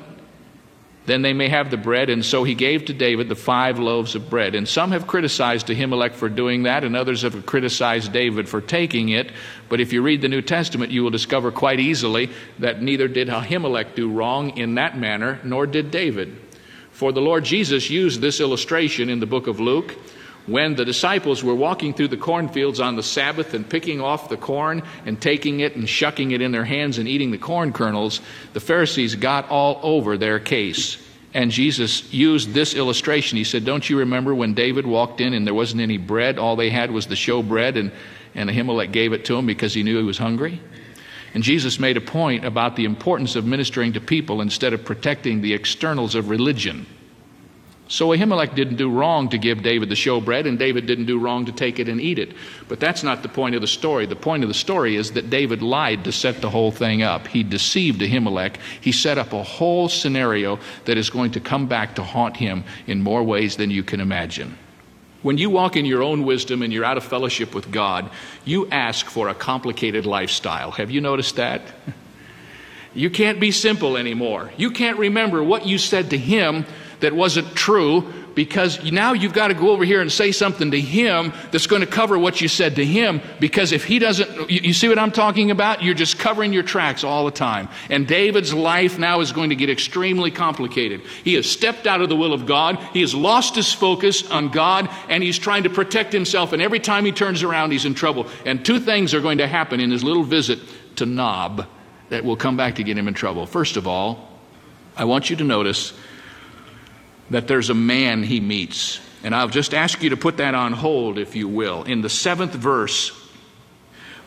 then 1.11 1.21
they 1.21 1.33
may 1.33 1.49
have 1.49 1.69
the 1.69 1.77
bread. 1.77 2.09
And 2.09 2.23
so 2.23 2.45
he 2.45 2.55
gave 2.55 2.85
to 2.85 2.93
David 2.93 3.27
the 3.27 3.35
five 3.35 3.77
loaves 3.77 4.15
of 4.15 4.29
bread. 4.29 4.55
And 4.55 4.67
some 4.67 4.91
have 4.91 5.07
criticized 5.07 5.67
Ahimelech 5.67 6.13
for 6.13 6.29
doing 6.29 6.63
that, 6.63 6.85
and 6.85 6.95
others 6.95 7.23
have 7.23 7.45
criticized 7.45 8.13
David 8.13 8.47
for 8.47 8.61
taking 8.61 9.09
it. 9.09 9.31
But 9.67 9.81
if 9.81 9.91
you 9.91 10.01
read 10.01 10.21
the 10.21 10.29
New 10.29 10.41
Testament, 10.41 10.91
you 10.91 11.03
will 11.03 11.09
discover 11.09 11.51
quite 11.51 11.81
easily 11.81 12.31
that 12.59 12.81
neither 12.81 13.09
did 13.09 13.27
Ahimelech 13.27 13.93
do 13.93 14.09
wrong 14.09 14.57
in 14.57 14.75
that 14.75 14.97
manner, 14.97 15.39
nor 15.43 15.67
did 15.67 15.91
David. 15.91 16.35
For 16.91 17.11
the 17.11 17.21
Lord 17.21 17.43
Jesus 17.43 17.89
used 17.89 18.21
this 18.21 18.39
illustration 18.39 19.09
in 19.09 19.19
the 19.19 19.25
book 19.25 19.47
of 19.47 19.59
Luke 19.59 19.97
when 20.47 20.75
the 20.75 20.85
disciples 20.85 21.43
were 21.43 21.55
walking 21.55 21.93
through 21.93 22.07
the 22.07 22.17
cornfields 22.17 22.79
on 22.79 22.95
the 22.95 23.03
Sabbath 23.03 23.53
and 23.53 23.69
picking 23.69 24.01
off 24.01 24.29
the 24.29 24.37
corn 24.37 24.83
and 25.05 25.21
taking 25.21 25.59
it 25.59 25.75
and 25.75 25.87
shucking 25.87 26.31
it 26.31 26.41
in 26.41 26.51
their 26.51 26.65
hands 26.65 26.97
and 26.97 27.07
eating 27.07 27.31
the 27.31 27.37
corn 27.37 27.73
kernels, 27.73 28.21
the 28.53 28.59
Pharisees 28.59 29.15
got 29.15 29.49
all 29.49 29.79
over 29.83 30.17
their 30.17 30.39
case. 30.39 30.97
And 31.33 31.51
Jesus 31.51 32.11
used 32.11 32.53
this 32.53 32.73
illustration. 32.73 33.37
He 33.37 33.43
said, 33.43 33.63
Don't 33.63 33.89
you 33.89 33.99
remember 33.99 34.35
when 34.35 34.53
David 34.53 34.85
walked 34.85 35.21
in 35.21 35.33
and 35.33 35.47
there 35.47 35.53
wasn't 35.53 35.81
any 35.81 35.97
bread? 35.97 36.37
All 36.37 36.55
they 36.55 36.69
had 36.69 36.91
was 36.91 37.07
the 37.07 37.15
show 37.15 37.41
bread, 37.41 37.77
and, 37.77 37.91
and 38.35 38.49
Ahimelech 38.49 38.91
gave 38.91 39.13
it 39.13 39.25
to 39.25 39.37
him 39.37 39.45
because 39.45 39.73
he 39.73 39.83
knew 39.83 39.97
he 39.97 40.03
was 40.03 40.17
hungry? 40.17 40.59
And 41.33 41.43
Jesus 41.43 41.79
made 41.79 41.95
a 41.95 42.01
point 42.01 42.43
about 42.43 42.75
the 42.75 42.83
importance 42.83 43.37
of 43.37 43.45
ministering 43.45 43.93
to 43.93 44.01
people 44.01 44.41
instead 44.41 44.73
of 44.73 44.83
protecting 44.83 45.41
the 45.41 45.53
externals 45.53 46.15
of 46.15 46.29
religion. 46.29 46.85
So 47.91 48.07
Ahimelech 48.11 48.55
didn't 48.55 48.77
do 48.77 48.89
wrong 48.89 49.27
to 49.31 49.37
give 49.37 49.63
David 49.63 49.89
the 49.89 49.95
showbread, 49.95 50.47
and 50.47 50.57
David 50.57 50.85
didn't 50.85 51.07
do 51.07 51.19
wrong 51.19 51.43
to 51.47 51.51
take 51.51 51.77
it 51.77 51.89
and 51.89 51.99
eat 51.99 52.19
it. 52.19 52.31
But 52.69 52.79
that's 52.79 53.03
not 53.03 53.21
the 53.21 53.27
point 53.27 53.53
of 53.53 53.59
the 53.59 53.67
story. 53.67 54.05
The 54.05 54.15
point 54.15 54.43
of 54.43 54.47
the 54.47 54.53
story 54.53 54.95
is 54.95 55.11
that 55.11 55.29
David 55.29 55.61
lied 55.61 56.05
to 56.05 56.13
set 56.13 56.39
the 56.39 56.49
whole 56.49 56.71
thing 56.71 57.03
up. 57.03 57.27
He 57.27 57.43
deceived 57.43 57.99
Ahimelech. 57.99 58.55
He 58.79 58.93
set 58.93 59.17
up 59.17 59.33
a 59.33 59.43
whole 59.43 59.89
scenario 59.89 60.57
that 60.85 60.97
is 60.97 61.09
going 61.09 61.31
to 61.31 61.41
come 61.41 61.67
back 61.67 61.95
to 61.95 62.03
haunt 62.03 62.37
him 62.37 62.63
in 62.87 63.01
more 63.01 63.23
ways 63.23 63.57
than 63.57 63.69
you 63.69 63.83
can 63.83 63.99
imagine. 63.99 64.57
When 65.21 65.37
you 65.37 65.49
walk 65.49 65.75
in 65.75 65.83
your 65.83 66.01
own 66.01 66.23
wisdom 66.23 66.61
and 66.61 66.71
you're 66.71 66.85
out 66.85 66.95
of 66.95 67.03
fellowship 67.03 67.53
with 67.53 67.71
God, 67.71 68.09
you 68.45 68.69
ask 68.69 69.05
for 69.07 69.27
a 69.27 69.35
complicated 69.35 70.05
lifestyle. 70.05 70.71
Have 70.71 70.91
you 70.91 71.01
noticed 71.01 71.35
that? 71.35 71.61
You 72.93 73.09
can't 73.09 73.39
be 73.39 73.51
simple 73.51 73.95
anymore. 73.95 74.51
You 74.57 74.71
can't 74.71 74.97
remember 74.97 75.41
what 75.41 75.65
you 75.65 75.77
said 75.77 76.09
to 76.09 76.17
him 76.17 76.65
that 77.01 77.13
wasn't 77.13 77.55
true 77.55 78.11
because 78.35 78.91
now 78.91 79.13
you've 79.13 79.33
got 79.33 79.49
to 79.49 79.53
go 79.53 79.71
over 79.71 79.83
here 79.83 80.01
and 80.01 80.11
say 80.11 80.31
something 80.31 80.71
to 80.71 80.79
him 80.79 81.33
that's 81.51 81.67
going 81.67 81.81
to 81.81 81.87
cover 81.87 82.17
what 82.17 82.41
you 82.41 82.47
said 82.47 82.75
to 82.75 82.85
him 82.85 83.21
because 83.39 83.71
if 83.71 83.83
he 83.83 83.99
doesn't 83.99 84.49
you, 84.49 84.61
you, 84.63 84.73
see 84.73 84.87
what 84.87 84.99
I'm 84.99 85.11
talking 85.11 85.51
about? 85.51 85.83
You're 85.83 85.93
just 85.93 86.17
covering 86.17 86.53
your 86.53 86.63
tracks 86.63 87.03
all 87.03 87.25
the 87.25 87.31
time. 87.31 87.69
And 87.89 88.07
David's 88.07 88.53
life 88.53 88.97
now 88.97 89.19
is 89.19 89.31
going 89.31 89.49
to 89.49 89.55
get 89.55 89.69
extremely 89.69 90.31
complicated. 90.31 91.01
He 91.23 91.33
has 91.35 91.49
stepped 91.49 91.87
out 91.87 92.01
of 92.01 92.09
the 92.09 92.15
will 92.15 92.33
of 92.33 92.45
God. 92.45 92.77
He 92.93 93.01
has 93.01 93.13
lost 93.13 93.55
his 93.55 93.73
focus 93.73 94.29
on 94.29 94.49
God 94.49 94.89
and 95.09 95.23
he's 95.23 95.37
trying 95.37 95.63
to 95.63 95.69
protect 95.69 96.13
himself 96.13 96.53
and 96.53 96.61
every 96.61 96.79
time 96.79 97.05
he 97.05 97.11
turns 97.11 97.43
around 97.43 97.71
he's 97.71 97.85
in 97.85 97.93
trouble. 97.93 98.27
And 98.45 98.65
two 98.65 98.79
things 98.79 99.13
are 99.13 99.21
going 99.21 99.39
to 99.39 99.47
happen 99.47 99.79
in 99.79 99.91
his 99.91 100.03
little 100.03 100.23
visit 100.23 100.59
to 100.97 101.05
Nob 101.05 101.67
that 102.09 102.23
will 102.23 102.35
come 102.35 102.57
back 102.57 102.75
to 102.75 102.83
get 102.83 102.97
him 102.97 103.07
in 103.07 103.13
trouble. 103.13 103.45
First 103.45 103.77
of 103.77 103.87
all 103.87 104.29
I 104.95 105.05
want 105.05 105.29
you 105.29 105.35
to 105.37 105.43
notice 105.43 105.93
that 107.31 107.47
there's 107.47 107.69
a 107.69 107.73
man 107.73 108.23
he 108.23 108.39
meets. 108.39 108.99
And 109.23 109.33
I'll 109.33 109.47
just 109.47 109.73
ask 109.73 110.03
you 110.03 110.11
to 110.11 110.17
put 110.17 110.37
that 110.37 110.55
on 110.55 110.73
hold, 110.73 111.17
if 111.17 111.35
you 111.35 111.47
will. 111.47 111.83
In 111.83 112.01
the 112.01 112.09
seventh 112.09 112.53
verse 112.53 113.11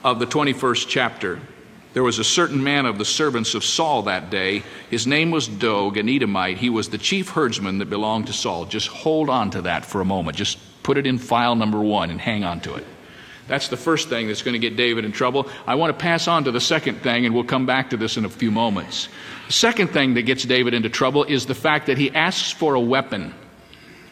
of 0.03 0.19
the 0.19 0.27
21st 0.27 0.89
chapter, 0.89 1.41
there 1.93 2.03
was 2.03 2.19
a 2.19 2.25
certain 2.25 2.63
man 2.63 2.87
of 2.87 2.99
the 2.99 3.05
servants 3.05 3.55
of 3.55 3.65
Saul 3.65 4.03
that 4.03 4.31
day. 4.31 4.63
His 4.91 5.07
name 5.07 5.31
was 5.31 5.47
Doeg, 5.47 5.97
an 5.97 6.09
Edomite. 6.09 6.59
He 6.59 6.71
was 6.71 6.89
the 6.89 6.99
chief 6.99 7.31
herdsman 7.31 7.79
that 7.79 7.91
belonged 7.91 8.27
to 8.29 8.33
Saul. 8.33 8.65
Just 8.65 8.89
hold 8.89 9.29
on 9.31 9.51
to 9.51 9.63
that 9.63 9.85
for 9.85 10.01
a 10.01 10.05
moment. 10.05 10.37
Just 10.37 10.59
put 10.83 10.97
it 10.97 11.07
in 11.07 11.19
file 11.19 11.55
number 11.55 11.81
one 11.81 12.11
and 12.11 12.21
hang 12.21 12.43
on 12.43 12.61
to 12.61 12.75
it. 12.75 12.87
That's 13.47 13.69
the 13.69 13.77
first 13.77 14.09
thing 14.09 14.27
that's 14.27 14.43
going 14.43 14.55
to 14.55 14.59
get 14.59 14.77
David 14.77 15.05
in 15.05 15.13
trouble. 15.13 15.49
I 15.67 15.75
want 15.75 15.97
to 15.97 16.03
pass 16.03 16.29
on 16.29 16.45
to 16.45 16.51
the 16.51 16.61
second 16.61 17.03
thing, 17.03 17.27
and 17.27 17.35
we'll 17.35 17.45
come 17.45 17.67
back 17.67 17.91
to 17.91 17.97
this 17.97 18.17
in 18.17 18.25
a 18.25 18.31
few 18.31 18.51
moments. 18.51 19.09
The 19.47 19.53
second 19.53 19.89
thing 19.89 20.15
that 20.15 20.23
gets 20.23 20.45
David 20.45 20.73
into 20.73 20.89
trouble 20.89 21.25
is 21.25 21.45
the 21.45 21.55
fact 21.55 21.87
that 21.87 21.99
he 21.99 22.11
asks 22.11 22.51
for 22.51 22.75
a 22.75 22.81
weapon. 22.81 23.35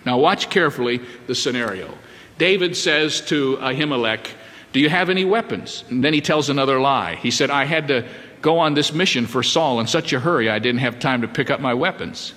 Now, 0.05 0.19
watch 0.19 0.51
carefully 0.51 1.01
the 1.27 1.35
scenario. 1.35 1.97
David 2.37 2.77
says 2.77 3.21
to 3.27 3.57
Ahimelech, 3.57 4.27
Do 4.73 4.81
you 4.81 4.91
have 4.91 5.09
any 5.09 5.25
weapons? 5.25 5.85
And 5.89 6.05
then 6.05 6.13
he 6.13 6.21
tells 6.21 6.51
another 6.51 6.81
lie. 6.81 7.15
He 7.17 7.31
said, 7.31 7.51
I 7.51 7.65
had 7.65 7.89
to 7.89 8.07
go 8.43 8.59
on 8.59 8.75
this 8.75 8.93
mission 8.93 9.27
for 9.27 9.43
Saul 9.43 9.81
in 9.81 9.87
such 9.87 10.13
a 10.13 10.21
hurry, 10.21 10.51
I 10.51 10.59
didn't 10.59 10.81
have 10.81 10.99
time 10.99 11.23
to 11.23 11.29
pick 11.29 11.49
up 11.49 11.61
my 11.61 11.75
weapons. 11.75 12.35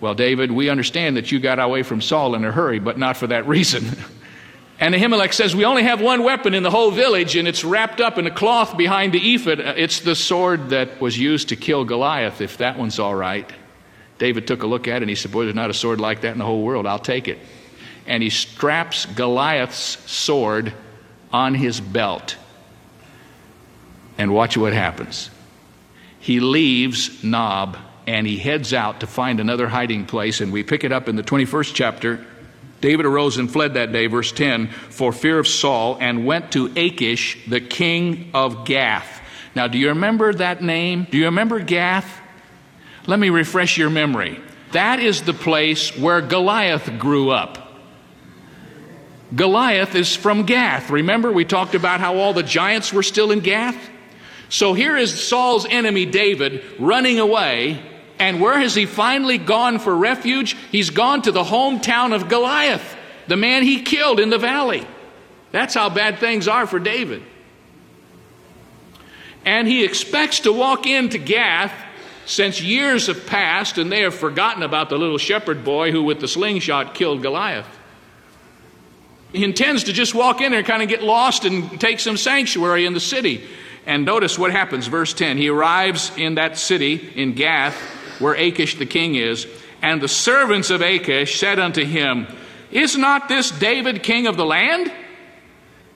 Well, 0.00 0.14
David, 0.14 0.50
we 0.50 0.68
understand 0.68 1.16
that 1.16 1.30
you 1.30 1.38
got 1.38 1.58
away 1.58 1.82
from 1.82 2.00
Saul 2.02 2.34
in 2.34 2.44
a 2.44 2.52
hurry, 2.52 2.78
but 2.78 2.98
not 2.98 3.16
for 3.16 3.28
that 3.28 3.46
reason. 3.46 3.84
And 4.78 4.94
Ahimelech 4.94 5.32
says, 5.32 5.56
We 5.56 5.64
only 5.64 5.84
have 5.84 6.00
one 6.02 6.22
weapon 6.22 6.52
in 6.52 6.62
the 6.62 6.70
whole 6.70 6.90
village, 6.90 7.36
and 7.36 7.48
it's 7.48 7.64
wrapped 7.64 8.00
up 8.00 8.18
in 8.18 8.26
a 8.26 8.30
cloth 8.30 8.76
behind 8.76 9.14
the 9.14 9.34
ephod. 9.34 9.60
Uh, 9.60 9.74
it's 9.76 10.00
the 10.00 10.14
sword 10.14 10.70
that 10.70 11.00
was 11.00 11.18
used 11.18 11.48
to 11.48 11.56
kill 11.56 11.84
Goliath, 11.84 12.40
if 12.40 12.58
that 12.58 12.78
one's 12.78 12.98
all 12.98 13.14
right. 13.14 13.50
David 14.18 14.46
took 14.46 14.62
a 14.62 14.66
look 14.66 14.88
at 14.88 14.96
it 14.96 15.02
and 15.02 15.10
he 15.10 15.16
said, 15.16 15.32
Boy, 15.32 15.44
there's 15.44 15.54
not 15.54 15.70
a 15.70 15.74
sword 15.74 16.00
like 16.00 16.22
that 16.22 16.32
in 16.32 16.38
the 16.38 16.44
whole 16.44 16.62
world. 16.62 16.86
I'll 16.86 16.98
take 16.98 17.28
it. 17.28 17.38
And 18.06 18.22
he 18.22 18.30
straps 18.30 19.06
Goliath's 19.06 20.10
sword 20.10 20.72
on 21.32 21.54
his 21.54 21.80
belt. 21.80 22.36
And 24.18 24.32
watch 24.32 24.56
what 24.56 24.72
happens. 24.72 25.30
He 26.20 26.40
leaves 26.40 27.22
Nob 27.22 27.76
and 28.06 28.26
he 28.26 28.38
heads 28.38 28.72
out 28.72 29.00
to 29.00 29.06
find 29.06 29.40
another 29.40 29.68
hiding 29.68 30.06
place. 30.06 30.40
And 30.40 30.52
we 30.52 30.62
pick 30.62 30.84
it 30.84 30.92
up 30.92 31.08
in 31.08 31.16
the 31.16 31.22
21st 31.22 31.74
chapter 31.74 32.24
David 32.86 33.04
arose 33.04 33.36
and 33.36 33.50
fled 33.50 33.74
that 33.74 33.90
day, 33.90 34.06
verse 34.06 34.30
10, 34.30 34.68
for 34.68 35.12
fear 35.12 35.40
of 35.40 35.48
Saul, 35.48 35.98
and 36.00 36.24
went 36.24 36.52
to 36.52 36.66
Achish, 36.76 37.36
the 37.48 37.60
king 37.60 38.30
of 38.32 38.64
Gath. 38.64 39.20
Now, 39.56 39.66
do 39.66 39.76
you 39.76 39.88
remember 39.88 40.32
that 40.32 40.62
name? 40.62 41.04
Do 41.10 41.18
you 41.18 41.24
remember 41.24 41.58
Gath? 41.58 42.08
Let 43.08 43.18
me 43.18 43.28
refresh 43.28 43.76
your 43.76 43.90
memory. 43.90 44.40
That 44.70 45.00
is 45.00 45.22
the 45.22 45.34
place 45.34 45.98
where 45.98 46.20
Goliath 46.20 46.96
grew 46.96 47.30
up. 47.30 47.58
Goliath 49.34 49.96
is 49.96 50.14
from 50.14 50.44
Gath. 50.44 50.88
Remember, 50.88 51.32
we 51.32 51.44
talked 51.44 51.74
about 51.74 51.98
how 51.98 52.18
all 52.18 52.34
the 52.34 52.44
giants 52.44 52.92
were 52.92 53.02
still 53.02 53.32
in 53.32 53.40
Gath? 53.40 53.90
So 54.48 54.74
here 54.74 54.96
is 54.96 55.26
Saul's 55.26 55.66
enemy, 55.66 56.06
David, 56.06 56.62
running 56.78 57.18
away 57.18 57.82
and 58.18 58.40
where 58.40 58.58
has 58.58 58.74
he 58.74 58.86
finally 58.86 59.38
gone 59.38 59.78
for 59.78 59.94
refuge? 59.94 60.56
He's 60.72 60.90
gone 60.90 61.22
to 61.22 61.32
the 61.32 61.42
hometown 61.42 62.14
of 62.14 62.28
Goliath, 62.28 62.96
the 63.26 63.36
man 63.36 63.62
he 63.62 63.82
killed 63.82 64.20
in 64.20 64.30
the 64.30 64.38
valley. 64.38 64.86
That's 65.52 65.74
how 65.74 65.90
bad 65.90 66.18
things 66.18 66.48
are 66.48 66.66
for 66.66 66.78
David. 66.78 67.22
And 69.44 69.68
he 69.68 69.84
expects 69.84 70.40
to 70.40 70.52
walk 70.52 70.86
into 70.86 71.18
Gath 71.18 71.72
since 72.24 72.60
years 72.60 73.06
have 73.06 73.26
passed 73.26 73.78
and 73.78 73.92
they 73.92 74.00
have 74.00 74.14
forgotten 74.14 74.62
about 74.62 74.88
the 74.88 74.98
little 74.98 75.18
shepherd 75.18 75.64
boy 75.64 75.92
who, 75.92 76.02
with 76.02 76.20
the 76.20 76.26
slingshot, 76.26 76.94
killed 76.94 77.22
Goliath. 77.22 77.68
He 79.32 79.44
intends 79.44 79.84
to 79.84 79.92
just 79.92 80.14
walk 80.14 80.40
in 80.40 80.50
there 80.50 80.60
and 80.60 80.66
kind 80.66 80.82
of 80.82 80.88
get 80.88 81.02
lost 81.02 81.44
and 81.44 81.80
take 81.80 82.00
some 82.00 82.16
sanctuary 82.16 82.86
in 82.86 82.94
the 82.94 83.00
city. 83.00 83.46
And 83.84 84.04
notice 84.04 84.36
what 84.38 84.50
happens, 84.50 84.88
verse 84.88 85.14
10. 85.14 85.36
He 85.36 85.48
arrives 85.48 86.10
in 86.16 86.34
that 86.36 86.58
city, 86.58 87.12
in 87.14 87.34
Gath, 87.34 87.76
where 88.18 88.34
Achish 88.34 88.78
the 88.78 88.86
king 88.86 89.14
is. 89.14 89.46
And 89.82 90.00
the 90.00 90.08
servants 90.08 90.70
of 90.70 90.80
Achish 90.80 91.38
said 91.38 91.58
unto 91.58 91.84
him, 91.84 92.26
Is 92.70 92.96
not 92.96 93.28
this 93.28 93.50
David 93.50 94.02
king 94.02 94.26
of 94.26 94.36
the 94.36 94.44
land? 94.44 94.92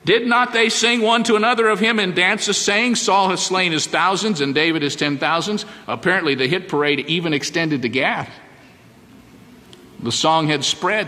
Did 0.03 0.25
not 0.25 0.51
they 0.51 0.69
sing 0.69 1.01
one 1.01 1.23
to 1.25 1.35
another 1.35 1.67
of 1.69 1.79
him 1.79 1.99
in 1.99 2.15
dances, 2.15 2.57
saying, 2.57 2.95
Saul 2.95 3.29
has 3.29 3.45
slain 3.45 3.71
his 3.71 3.85
thousands 3.85 4.41
and 4.41 4.55
David 4.55 4.81
his 4.81 4.95
ten 4.95 5.19
thousands? 5.19 5.65
Apparently, 5.87 6.33
the 6.33 6.47
hit 6.47 6.67
parade 6.67 7.01
even 7.01 7.33
extended 7.33 7.83
to 7.83 7.89
Gath. 7.89 8.31
The 10.01 10.11
song 10.11 10.47
had 10.47 10.63
spread. 10.63 11.07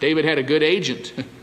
David 0.00 0.24
had 0.24 0.38
a 0.38 0.42
good 0.42 0.62
agent. 0.62 1.12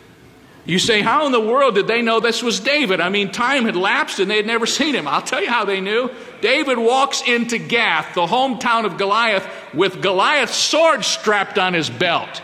You 0.65 0.79
say, 0.79 1.01
how 1.01 1.27
in 1.27 1.31
the 1.31 1.39
world 1.39 1.75
did 1.75 1.85
they 1.85 2.01
know 2.01 2.19
this 2.19 2.41
was 2.41 2.59
David? 2.59 2.99
I 2.99 3.09
mean, 3.09 3.31
time 3.31 3.65
had 3.65 3.75
lapsed 3.75 4.19
and 4.19 4.29
they 4.29 4.37
had 4.37 4.47
never 4.47 4.65
seen 4.65 4.95
him. 4.95 5.07
I'll 5.07 5.21
tell 5.21 5.41
you 5.41 5.49
how 5.49 5.65
they 5.65 5.79
knew. 5.79 6.09
David 6.41 6.77
walks 6.77 7.21
into 7.21 7.57
Gath, 7.57 8.15
the 8.15 8.25
hometown 8.25 8.85
of 8.85 8.97
Goliath, 8.97 9.47
with 9.73 10.01
Goliath's 10.01 10.55
sword 10.55 11.05
strapped 11.05 11.59
on 11.59 11.73
his 11.73 11.89
belt. 11.89 12.41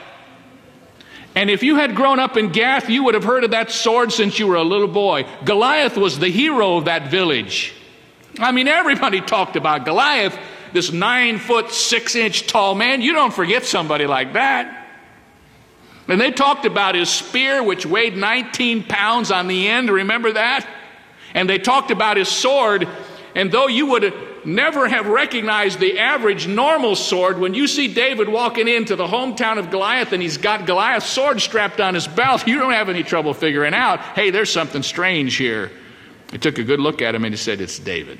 And 1.33 1.49
if 1.49 1.63
you 1.63 1.77
had 1.77 1.95
grown 1.95 2.19
up 2.19 2.35
in 2.35 2.51
Gath, 2.51 2.89
you 2.89 3.03
would 3.03 3.13
have 3.13 3.23
heard 3.23 3.43
of 3.43 3.51
that 3.51 3.71
sword 3.71 4.11
since 4.11 4.37
you 4.37 4.47
were 4.47 4.55
a 4.55 4.63
little 4.63 4.87
boy. 4.87 5.25
Goliath 5.45 5.97
was 5.97 6.19
the 6.19 6.29
hero 6.29 6.77
of 6.77 6.85
that 6.85 7.09
village. 7.09 7.73
I 8.37 8.51
mean, 8.51 8.67
everybody 8.67 9.21
talked 9.21 9.55
about 9.55 9.85
Goliath, 9.85 10.37
this 10.73 10.91
nine 10.91 11.39
foot, 11.39 11.71
six 11.71 12.15
inch 12.15 12.47
tall 12.47 12.75
man. 12.75 13.01
You 13.01 13.13
don't 13.13 13.33
forget 13.33 13.65
somebody 13.65 14.05
like 14.05 14.33
that. 14.33 14.80
And 16.11 16.19
they 16.19 16.31
talked 16.31 16.65
about 16.65 16.95
his 16.95 17.09
spear, 17.09 17.63
which 17.63 17.85
weighed 17.85 18.17
19 18.17 18.83
pounds 18.83 19.31
on 19.31 19.47
the 19.47 19.69
end. 19.69 19.89
Remember 19.89 20.33
that? 20.33 20.67
And 21.33 21.49
they 21.49 21.57
talked 21.57 21.89
about 21.89 22.17
his 22.17 22.27
sword. 22.27 22.85
And 23.33 23.49
though 23.49 23.67
you 23.67 23.85
would 23.85 24.13
never 24.43 24.89
have 24.89 25.07
recognized 25.07 25.79
the 25.79 25.99
average 25.99 26.49
normal 26.49 26.97
sword, 26.97 27.39
when 27.39 27.53
you 27.53 27.65
see 27.65 27.93
David 27.93 28.27
walking 28.27 28.67
into 28.67 28.97
the 28.97 29.07
hometown 29.07 29.57
of 29.57 29.71
Goliath 29.71 30.11
and 30.11 30.21
he's 30.21 30.35
got 30.35 30.65
Goliath's 30.65 31.05
sword 31.05 31.39
strapped 31.39 31.79
on 31.79 31.93
his 31.93 32.09
belt, 32.09 32.45
you 32.45 32.59
don't 32.59 32.73
have 32.73 32.89
any 32.89 33.03
trouble 33.03 33.33
figuring 33.33 33.73
out, 33.73 34.01
hey, 34.01 34.31
there's 34.31 34.51
something 34.51 34.83
strange 34.83 35.37
here. 35.37 35.71
He 36.33 36.39
took 36.39 36.57
a 36.57 36.63
good 36.65 36.81
look 36.81 37.01
at 37.01 37.15
him 37.15 37.23
and 37.23 37.33
he 37.33 37.37
said, 37.37 37.61
It's 37.61 37.79
David. 37.79 38.19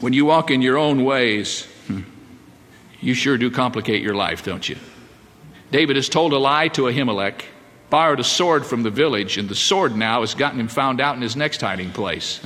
When 0.00 0.12
you 0.12 0.26
walk 0.26 0.50
in 0.50 0.60
your 0.60 0.76
own 0.76 1.06
ways, 1.06 1.64
hmm, 1.86 2.02
you 3.00 3.14
sure 3.14 3.38
do 3.38 3.50
complicate 3.50 4.02
your 4.02 4.14
life, 4.14 4.44
don't 4.44 4.68
you? 4.68 4.76
David 5.70 5.96
has 5.96 6.08
told 6.08 6.32
a 6.32 6.38
lie 6.38 6.68
to 6.68 6.82
Ahimelech, 6.82 7.42
borrowed 7.90 8.20
a 8.20 8.24
sword 8.24 8.64
from 8.64 8.82
the 8.82 8.90
village, 8.90 9.36
and 9.38 9.48
the 9.48 9.54
sword 9.54 9.96
now 9.96 10.20
has 10.20 10.34
gotten 10.34 10.60
him 10.60 10.68
found 10.68 11.00
out 11.00 11.16
in 11.16 11.22
his 11.22 11.36
next 11.36 11.60
hiding 11.60 11.90
place. 11.90 12.40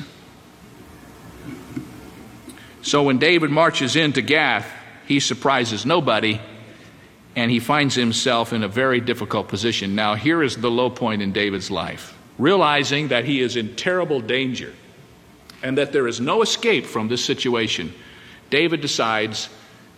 So 2.83 3.05
when 3.05 3.19
David 3.19 3.51
marches 3.51 3.95
into 3.95 4.23
Gath, 4.23 4.69
he 5.07 5.21
surprises 5.21 5.87
nobody 5.87 6.41
and 7.35 7.51
he 7.51 7.61
finds 7.61 7.95
himself 7.95 8.53
in 8.53 8.63
a 8.63 8.69
very 8.69 9.01
difficult 9.01 9.49
position. 9.49 9.95
Now, 9.95 10.15
here 10.15 10.43
is 10.43 10.57
the 10.57 10.71
low 10.71 10.91
point 10.91 11.23
in 11.23 11.33
David's 11.33 11.71
life. 11.71 12.17
Realizing 12.39 13.09
that 13.09 13.25
he 13.25 13.41
is 13.41 13.57
in 13.57 13.75
terrible 13.77 14.21
danger 14.21 14.73
and 15.63 15.79
that 15.79 15.93
there 15.93 16.09
is 16.09 16.21
no 16.21 16.43
escape 16.43 16.85
from 16.85 17.09
this 17.09 17.25
situation, 17.25 17.95
David 18.51 18.81
decides 18.81 19.49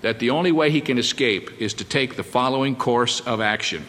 that 0.05 0.19
the 0.19 0.29
only 0.29 0.53
way 0.53 0.71
he 0.71 0.83
can 0.83 0.99
escape 0.99 1.63
is 1.63 1.73
to 1.73 1.83
take 1.83 2.15
the 2.15 2.23
following 2.23 2.77
course 2.77 3.21
of 3.21 3.41
action. 3.41 3.83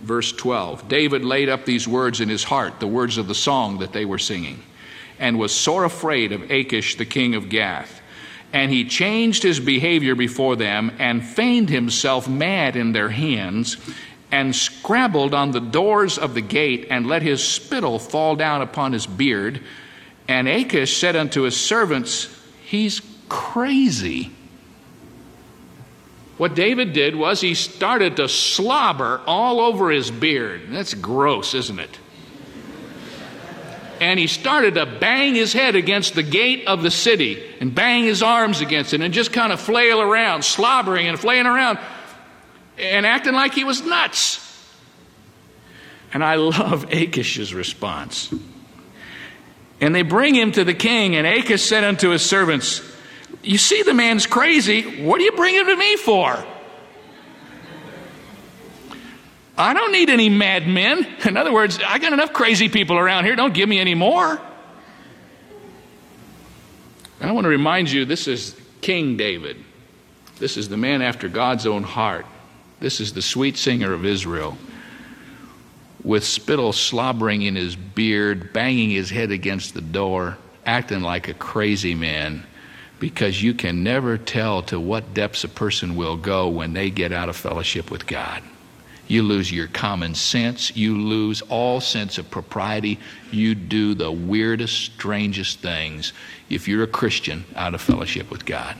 Verse 0.00 0.30
12 0.30 0.86
David 0.86 1.24
laid 1.24 1.48
up 1.48 1.64
these 1.64 1.88
words 1.88 2.20
in 2.20 2.28
his 2.28 2.44
heart, 2.44 2.78
the 2.78 2.86
words 2.86 3.18
of 3.18 3.26
the 3.26 3.34
song 3.34 3.80
that 3.80 3.92
they 3.92 4.04
were 4.04 4.20
singing, 4.20 4.62
and 5.18 5.36
was 5.36 5.52
sore 5.52 5.82
afraid 5.82 6.30
of 6.30 6.48
Achish, 6.48 6.94
the 6.94 7.04
king 7.04 7.34
of 7.34 7.48
Gath. 7.48 8.00
And 8.52 8.70
he 8.70 8.84
changed 8.84 9.42
his 9.42 9.58
behavior 9.58 10.14
before 10.14 10.54
them 10.54 10.92
and 11.00 11.26
feigned 11.26 11.70
himself 11.70 12.28
mad 12.28 12.76
in 12.76 12.92
their 12.92 13.08
hands 13.08 13.78
and 14.30 14.54
scrabbled 14.54 15.34
on 15.34 15.50
the 15.50 15.60
doors 15.60 16.18
of 16.18 16.34
the 16.34 16.40
gate 16.40 16.86
and 16.88 17.08
let 17.08 17.22
his 17.22 17.42
spittle 17.42 17.98
fall 17.98 18.36
down 18.36 18.62
upon 18.62 18.92
his 18.92 19.08
beard. 19.08 19.60
And 20.28 20.46
Achish 20.46 20.96
said 20.98 21.16
unto 21.16 21.42
his 21.42 21.56
servants, 21.56 22.32
He's 22.62 23.02
crazy. 23.28 24.30
What 26.38 26.54
David 26.54 26.92
did 26.92 27.16
was 27.16 27.40
he 27.40 27.54
started 27.54 28.16
to 28.16 28.28
slobber 28.28 29.20
all 29.26 29.60
over 29.60 29.90
his 29.90 30.10
beard. 30.10 30.62
That's 30.70 30.94
gross, 30.94 31.52
isn't 31.52 31.80
it? 31.80 31.98
And 34.00 34.20
he 34.20 34.28
started 34.28 34.74
to 34.74 34.86
bang 34.86 35.34
his 35.34 35.52
head 35.52 35.74
against 35.74 36.14
the 36.14 36.22
gate 36.22 36.68
of 36.68 36.84
the 36.84 36.90
city 36.92 37.44
and 37.60 37.74
bang 37.74 38.04
his 38.04 38.22
arms 38.22 38.60
against 38.60 38.94
it 38.94 39.00
and 39.00 39.12
just 39.12 39.32
kind 39.32 39.52
of 39.52 39.60
flail 39.60 40.00
around, 40.00 40.44
slobbering 40.44 41.08
and 41.08 41.18
flaying 41.18 41.46
around 41.46 41.80
and 42.78 43.04
acting 43.04 43.34
like 43.34 43.54
he 43.54 43.64
was 43.64 43.82
nuts. 43.82 44.44
And 46.12 46.24
I 46.24 46.36
love 46.36 46.86
Achish's 46.90 47.52
response. 47.52 48.32
And 49.80 49.92
they 49.92 50.02
bring 50.02 50.34
him 50.34 50.52
to 50.52 50.64
the 50.64 50.74
king, 50.74 51.16
and 51.16 51.26
Achish 51.26 51.62
said 51.62 51.84
unto 51.84 52.10
his 52.10 52.22
servants, 52.22 52.80
you 53.42 53.58
see 53.58 53.82
the 53.82 53.94
man's 53.94 54.26
crazy. 54.26 55.02
What 55.02 55.18
do 55.18 55.24
you 55.24 55.32
bring 55.32 55.54
him 55.54 55.66
to 55.66 55.76
me 55.76 55.96
for? 55.96 56.44
I 59.56 59.74
don't 59.74 59.90
need 59.90 60.08
any 60.08 60.28
madmen. 60.28 61.06
In 61.24 61.36
other 61.36 61.52
words, 61.52 61.80
I 61.84 61.98
got 61.98 62.12
enough 62.12 62.32
crazy 62.32 62.68
people 62.68 62.96
around 62.96 63.24
here. 63.24 63.34
Don't 63.34 63.54
give 63.54 63.68
me 63.68 63.78
any 63.78 63.94
more. 63.94 64.40
And 67.20 67.28
I 67.28 67.32
want 67.32 67.44
to 67.44 67.48
remind 67.48 67.90
you 67.90 68.04
this 68.04 68.28
is 68.28 68.56
King 68.80 69.16
David. 69.16 69.56
This 70.38 70.56
is 70.56 70.68
the 70.68 70.76
man 70.76 71.02
after 71.02 71.28
God's 71.28 71.66
own 71.66 71.82
heart. 71.82 72.26
This 72.78 73.00
is 73.00 73.12
the 73.12 73.22
sweet 73.22 73.56
singer 73.56 73.92
of 73.92 74.04
Israel. 74.04 74.56
With 76.04 76.24
spittle 76.24 76.72
slobbering 76.72 77.42
in 77.42 77.56
his 77.56 77.74
beard, 77.74 78.52
banging 78.52 78.90
his 78.90 79.10
head 79.10 79.32
against 79.32 79.74
the 79.74 79.80
door, 79.80 80.38
acting 80.64 81.00
like 81.00 81.26
a 81.26 81.34
crazy 81.34 81.96
man 81.96 82.46
because 82.98 83.42
you 83.42 83.54
can 83.54 83.82
never 83.82 84.18
tell 84.18 84.62
to 84.62 84.80
what 84.80 85.14
depths 85.14 85.44
a 85.44 85.48
person 85.48 85.96
will 85.96 86.16
go 86.16 86.48
when 86.48 86.72
they 86.72 86.90
get 86.90 87.12
out 87.12 87.28
of 87.28 87.36
fellowship 87.36 87.90
with 87.90 88.06
God. 88.06 88.42
You 89.08 89.22
lose 89.22 89.50
your 89.50 89.68
common 89.68 90.14
sense. 90.14 90.76
You 90.76 90.98
lose 90.98 91.40
all 91.42 91.80
sense 91.80 92.18
of 92.18 92.30
propriety. 92.30 93.00
You 93.30 93.54
do 93.54 93.94
the 93.94 94.12
weirdest, 94.12 94.78
strangest 94.78 95.60
things 95.60 96.12
if 96.50 96.68
you're 96.68 96.82
a 96.82 96.88
Christian 96.88 97.44
out 97.56 97.74
of 97.74 97.80
fellowship 97.80 98.30
with 98.30 98.44
God. 98.44 98.76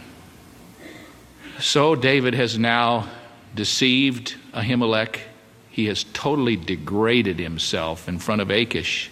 So 1.60 1.94
David 1.94 2.34
has 2.34 2.58
now 2.58 3.08
deceived 3.54 4.36
Ahimelech. 4.52 5.18
He 5.70 5.86
has 5.86 6.04
totally 6.12 6.56
degraded 6.56 7.38
himself 7.38 8.06
in 8.06 8.18
front 8.18 8.42
of 8.42 8.50
Achish. 8.50 9.10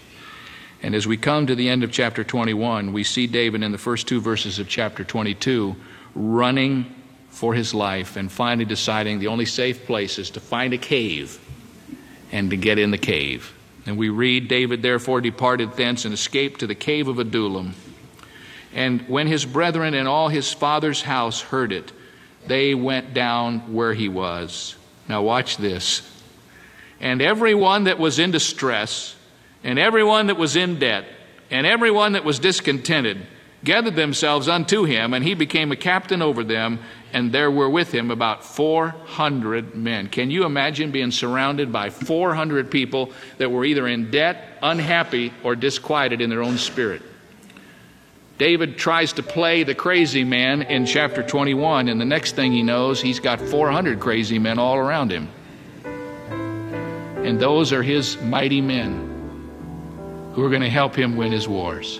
And 0.83 0.95
as 0.95 1.07
we 1.07 1.17
come 1.17 1.47
to 1.47 1.55
the 1.55 1.69
end 1.69 1.85
of 1.85 1.93
chapter 1.93 2.23
21, 2.23 2.93
we 2.93 3.05
see 3.05 3.27
David 3.27 3.63
in 3.63 3.73
the 3.73 3.79
first 3.79 4.07
two 4.07 4.21
verses 4.21 4.59
of 4.59 4.69
chapter 4.69 5.05
22 5.05 5.75
running 6.15 6.95
for 7.31 7.55
his 7.55 7.75
life 7.75 8.17
and 8.17 8.31
finally 8.31 8.65
deciding 8.65 9.19
the 9.19 9.27
only 9.27 9.45
safe 9.45 9.87
place 9.87 10.19
is 10.19 10.31
to 10.31 10.41
find 10.41 10.73
a 10.73 10.79
cave 10.79 11.39
and 12.33 12.51
to 12.51 12.57
get 12.57 12.79
in 12.79 12.91
the 12.91 12.99
cave. 12.99 13.53
And 13.87 13.97
we 13.97 14.09
read 14.09 14.49
David 14.49 14.83
therefore 14.83 15.21
departed 15.21 15.75
thence 15.75 16.05
and 16.05 16.13
escaped 16.13 16.61
to 16.61 16.67
the 16.67 16.75
cave 16.75 17.09
of 17.09 17.19
Adullam. 17.19 17.75
And 18.75 19.09
when 19.09 19.27
his 19.27 19.45
brethren 19.45 19.95
and 19.95 20.09
all 20.09 20.29
his 20.29 20.53
father's 20.53 21.03
house 21.03 21.41
heard 21.41 21.73
it, 21.73 21.93
they 22.47 22.75
went 22.75 23.15
down 23.15 23.73
where 23.73 23.95
he 23.95 24.09
was. 24.09 24.77
Now 25.09 25.23
watch 25.23 25.57
this. 25.57 26.11
And 27.01 27.23
every 27.23 27.55
one 27.55 27.85
that 27.85 27.99
was 27.99 28.19
in 28.19 28.31
distress, 28.31 29.15
and 29.67 29.81
everyone 29.81 30.29
that 30.29 30.37
was 30.37 30.55
in 30.55 30.79
debt, 30.79 31.05
and 31.51 31.67
everyone 31.67 32.13
that 32.13 32.25
was 32.25 32.39
discontented, 32.39 33.27
gathered 33.65 33.97
themselves 33.97 34.49
unto 34.49 34.85
him, 34.85 35.13
and 35.13 35.25
he 35.25 35.35
became 35.35 35.73
a 35.73 35.77
captain 35.77 36.23
over 36.23 36.45
them, 36.45 36.79
and 37.13 37.33
there 37.33 37.51
were 37.51 37.69
with 37.69 37.93
him 37.93 38.13
about 38.13 38.45
400 38.45 39.75
men. 39.75 40.07
Can 40.07 40.31
you 40.31 40.45
imagine 40.45 40.93
being 40.93 41.11
surrounded 41.11 41.73
by 41.73 41.91
400 41.91 42.71
people 42.71 43.11
that 43.39 43.51
were 43.51 43.65
either 43.65 43.89
in 43.89 44.13
debt, 44.13 44.57
unhappy, 44.63 45.33
or 45.43 45.57
disquieted 45.57 46.21
in 46.21 46.31
their 46.31 46.45
own 46.45 46.59
spirit? 46.59 47.03
David 48.39 48.79
tries 48.79 49.15
to 49.15 49.25
play 49.25 49.65
the 49.65 49.75
crazy 49.75 50.23
man 50.23 50.63
in 50.63 50.87
chapter 50.87 51.25
21, 51.25 51.89
and 51.89 52.01
the 52.01 52.05
next 52.05 52.37
thing 52.37 52.53
he 52.53 52.63
knows, 52.63 53.03
he's 53.03 53.19
got 53.19 53.41
400 53.41 53.99
crazy 53.99 54.39
men 54.39 54.61
all 54.61 54.77
around 54.77 55.11
him. 55.11 55.29
And 55.83 57.41
those 57.41 57.73
are 57.73 57.83
his 57.83 58.17
mighty 58.23 58.61
men 58.61 59.16
who 60.37 60.45
are 60.45 60.51
going 60.51 60.61
to 60.61 60.69
help 60.69 60.95
him 60.95 61.17
win 61.17 61.33
his 61.33 61.49
wars. 61.49 61.99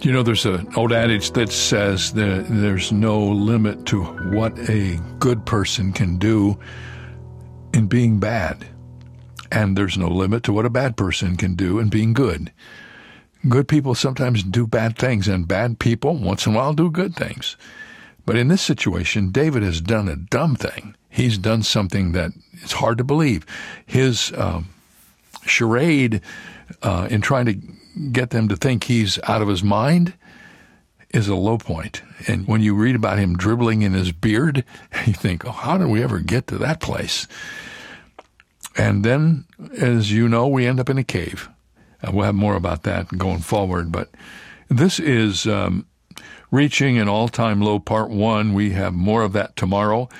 You 0.00 0.12
know, 0.12 0.24
there's 0.24 0.44
an 0.44 0.68
old 0.74 0.92
adage 0.92 1.30
that 1.30 1.52
says 1.52 2.12
that 2.14 2.46
there's 2.48 2.90
no 2.90 3.22
limit 3.22 3.86
to 3.86 4.02
what 4.02 4.58
a 4.68 4.98
good 5.20 5.46
person 5.46 5.92
can 5.92 6.18
do 6.18 6.58
in 7.72 7.86
being 7.86 8.18
bad. 8.18 8.66
And 9.52 9.78
there's 9.78 9.96
no 9.96 10.08
limit 10.08 10.42
to 10.42 10.52
what 10.52 10.66
a 10.66 10.70
bad 10.70 10.96
person 10.96 11.36
can 11.36 11.54
do 11.54 11.78
in 11.78 11.88
being 11.88 12.12
good. 12.12 12.52
Good 13.48 13.68
people 13.68 13.94
sometimes 13.94 14.42
do 14.42 14.66
bad 14.66 14.98
things, 14.98 15.28
and 15.28 15.46
bad 15.46 15.78
people 15.78 16.16
once 16.16 16.44
in 16.44 16.54
a 16.54 16.56
while 16.56 16.72
do 16.72 16.90
good 16.90 17.14
things. 17.14 17.56
But 18.26 18.34
in 18.34 18.48
this 18.48 18.62
situation, 18.62 19.30
David 19.30 19.62
has 19.62 19.80
done 19.80 20.08
a 20.08 20.16
dumb 20.16 20.56
thing. 20.56 20.96
He's 21.08 21.38
done 21.38 21.62
something 21.62 22.10
that 22.12 22.32
is 22.64 22.72
hard 22.72 22.98
to 22.98 23.04
believe. 23.04 23.46
His 23.86 24.32
um, 24.36 24.70
charade 25.46 26.20
uh, 26.82 27.06
in 27.08 27.20
trying 27.20 27.46
to 27.46 27.75
get 28.12 28.30
them 28.30 28.48
to 28.48 28.56
think 28.56 28.84
he's 28.84 29.18
out 29.24 29.42
of 29.42 29.48
his 29.48 29.62
mind 29.62 30.14
is 31.10 31.28
a 31.28 31.34
low 31.34 31.58
point. 31.58 32.02
And 32.28 32.46
when 32.46 32.60
you 32.60 32.74
read 32.74 32.96
about 32.96 33.18
him 33.18 33.36
dribbling 33.36 33.82
in 33.82 33.92
his 33.92 34.12
beard, 34.12 34.64
you 35.06 35.12
think, 35.12 35.44
oh, 35.44 35.52
how 35.52 35.78
did 35.78 35.88
we 35.88 36.02
ever 36.02 36.20
get 36.20 36.46
to 36.48 36.58
that 36.58 36.80
place? 36.80 37.26
And 38.76 39.04
then, 39.04 39.46
as 39.78 40.12
you 40.12 40.28
know, 40.28 40.46
we 40.46 40.66
end 40.66 40.80
up 40.80 40.90
in 40.90 40.98
a 40.98 41.04
cave. 41.04 41.48
Uh, 42.02 42.10
we'll 42.12 42.26
have 42.26 42.34
more 42.34 42.56
about 42.56 42.82
that 42.82 43.16
going 43.16 43.38
forward. 43.38 43.90
But 43.90 44.10
this 44.68 45.00
is 45.00 45.46
um, 45.46 45.86
Reaching 46.50 46.98
an 46.98 47.08
All 47.08 47.28
Time 47.28 47.62
Low 47.62 47.78
Part 47.78 48.10
1. 48.10 48.52
We 48.52 48.72
have 48.72 48.92
more 48.92 49.22
of 49.22 49.32
that 49.32 49.56
tomorrow. 49.56 50.10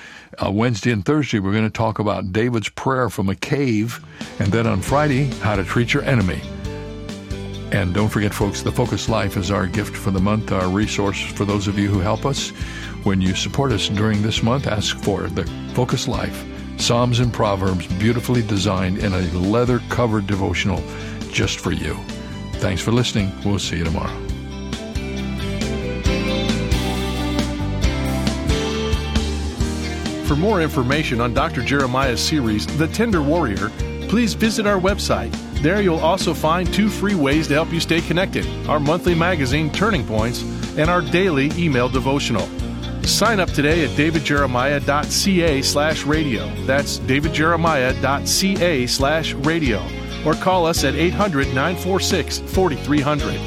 Uh, 0.43 0.51
Wednesday 0.51 0.91
and 0.91 1.05
Thursday, 1.05 1.39
we're 1.39 1.51
going 1.51 1.63
to 1.63 1.69
talk 1.69 1.99
about 1.99 2.33
David's 2.33 2.69
prayer 2.69 3.09
from 3.09 3.29
a 3.29 3.35
cave. 3.35 4.03
And 4.39 4.51
then 4.51 4.65
on 4.65 4.81
Friday, 4.81 5.25
how 5.41 5.55
to 5.55 5.63
treat 5.63 5.93
your 5.93 6.03
enemy. 6.03 6.41
And 7.71 7.93
don't 7.93 8.07
forget, 8.07 8.33
folks, 8.33 8.61
the 8.61 8.71
Focus 8.71 9.09
Life 9.09 9.35
is 9.35 9.51
our 9.51 9.67
gift 9.67 9.95
for 9.95 10.09
the 10.09 10.21
month, 10.21 10.53
our 10.53 10.69
resource 10.69 11.21
for 11.21 11.43
those 11.43 11.67
of 11.67 11.77
you 11.77 11.89
who 11.89 11.99
help 11.99 12.25
us. 12.25 12.49
When 13.03 13.19
you 13.19 13.35
support 13.35 13.73
us 13.73 13.89
during 13.89 14.21
this 14.21 14.41
month, 14.41 14.67
ask 14.67 14.97
for 14.99 15.27
the 15.27 15.45
Focus 15.73 16.07
Life, 16.07 16.45
Psalms 16.77 17.19
and 17.19 17.31
Proverbs, 17.33 17.85
beautifully 17.99 18.41
designed 18.41 18.99
in 18.99 19.13
a 19.13 19.21
leather 19.37 19.79
covered 19.89 20.27
devotional 20.27 20.81
just 21.29 21.59
for 21.59 21.73
you. 21.73 21.95
Thanks 22.53 22.81
for 22.81 22.93
listening. 22.93 23.31
We'll 23.43 23.59
see 23.59 23.77
you 23.77 23.83
tomorrow. 23.83 24.15
For 30.25 30.35
more 30.35 30.61
information 30.61 31.19
on 31.19 31.33
Dr. 31.33 31.61
Jeremiah's 31.61 32.21
series, 32.21 32.65
The 32.77 32.87
Tender 32.87 33.21
Warrior, 33.21 33.69
please 34.07 34.33
visit 34.33 34.65
our 34.65 34.79
website 34.79 35.33
there 35.61 35.81
you'll 35.81 35.99
also 35.99 36.33
find 36.33 36.71
two 36.73 36.89
free 36.89 37.15
ways 37.15 37.47
to 37.47 37.53
help 37.53 37.71
you 37.71 37.79
stay 37.79 38.01
connected 38.01 38.45
our 38.67 38.79
monthly 38.79 39.15
magazine, 39.15 39.71
Turning 39.71 40.05
Points, 40.05 40.43
and 40.77 40.89
our 40.89 41.01
daily 41.01 41.51
email 41.57 41.89
devotional. 41.89 42.47
Sign 43.03 43.39
up 43.39 43.49
today 43.49 43.85
at 43.85 43.91
davidjeremiah.ca 43.91 45.61
slash 45.61 46.03
radio. 46.03 46.53
That's 46.65 46.99
davidjeremiah.ca 46.99 48.87
slash 48.87 49.33
radio. 49.33 49.81
Or 50.25 50.33
call 50.33 50.65
us 50.65 50.83
at 50.83 50.95
800 50.95 51.47
946 51.47 52.39
4300. 52.39 53.39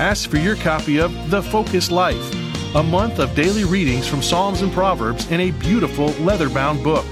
Ask 0.00 0.30
for 0.30 0.38
your 0.38 0.56
copy 0.56 0.98
of 0.98 1.30
The 1.30 1.42
Focus 1.42 1.90
Life, 1.90 2.74
a 2.74 2.82
month 2.82 3.18
of 3.18 3.34
daily 3.34 3.64
readings 3.64 4.08
from 4.08 4.22
Psalms 4.22 4.62
and 4.62 4.72
Proverbs 4.72 5.30
in 5.30 5.40
a 5.40 5.50
beautiful 5.50 6.08
leather 6.24 6.48
bound 6.48 6.82
book. 6.82 7.04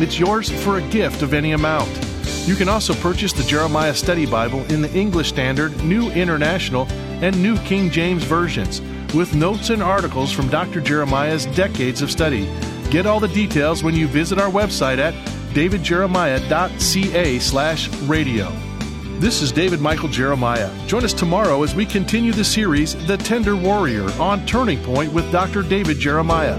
It's 0.00 0.18
yours 0.18 0.50
for 0.64 0.78
a 0.78 0.88
gift 0.88 1.22
of 1.22 1.32
any 1.32 1.52
amount. 1.52 1.88
You 2.46 2.56
can 2.56 2.68
also 2.68 2.92
purchase 2.94 3.32
the 3.32 3.42
Jeremiah 3.42 3.94
Study 3.94 4.26
Bible 4.26 4.64
in 4.70 4.82
the 4.82 4.92
English 4.92 5.30
Standard, 5.30 5.82
New 5.82 6.10
International, 6.10 6.86
and 7.22 7.42
New 7.42 7.56
King 7.60 7.90
James 7.90 8.22
versions, 8.22 8.82
with 9.14 9.34
notes 9.34 9.70
and 9.70 9.82
articles 9.82 10.30
from 10.30 10.48
Dr. 10.48 10.82
Jeremiah's 10.82 11.46
decades 11.46 12.02
of 12.02 12.10
study. 12.10 12.46
Get 12.90 13.06
all 13.06 13.18
the 13.18 13.28
details 13.28 13.82
when 13.82 13.94
you 13.94 14.06
visit 14.06 14.38
our 14.38 14.50
website 14.50 14.98
at 14.98 15.14
davidjeremiah.ca 15.54 17.38
slash 17.38 17.88
radio. 18.02 18.52
This 19.20 19.40
is 19.40 19.50
David 19.50 19.80
Michael 19.80 20.10
Jeremiah. 20.10 20.70
Join 20.86 21.02
us 21.02 21.14
tomorrow 21.14 21.62
as 21.62 21.74
we 21.74 21.86
continue 21.86 22.32
the 22.32 22.44
series 22.44 22.94
The 23.06 23.16
Tender 23.16 23.56
Warrior 23.56 24.10
on 24.20 24.44
Turning 24.44 24.82
Point 24.82 25.14
with 25.14 25.32
Dr. 25.32 25.62
David 25.62 25.98
Jeremiah. 25.98 26.58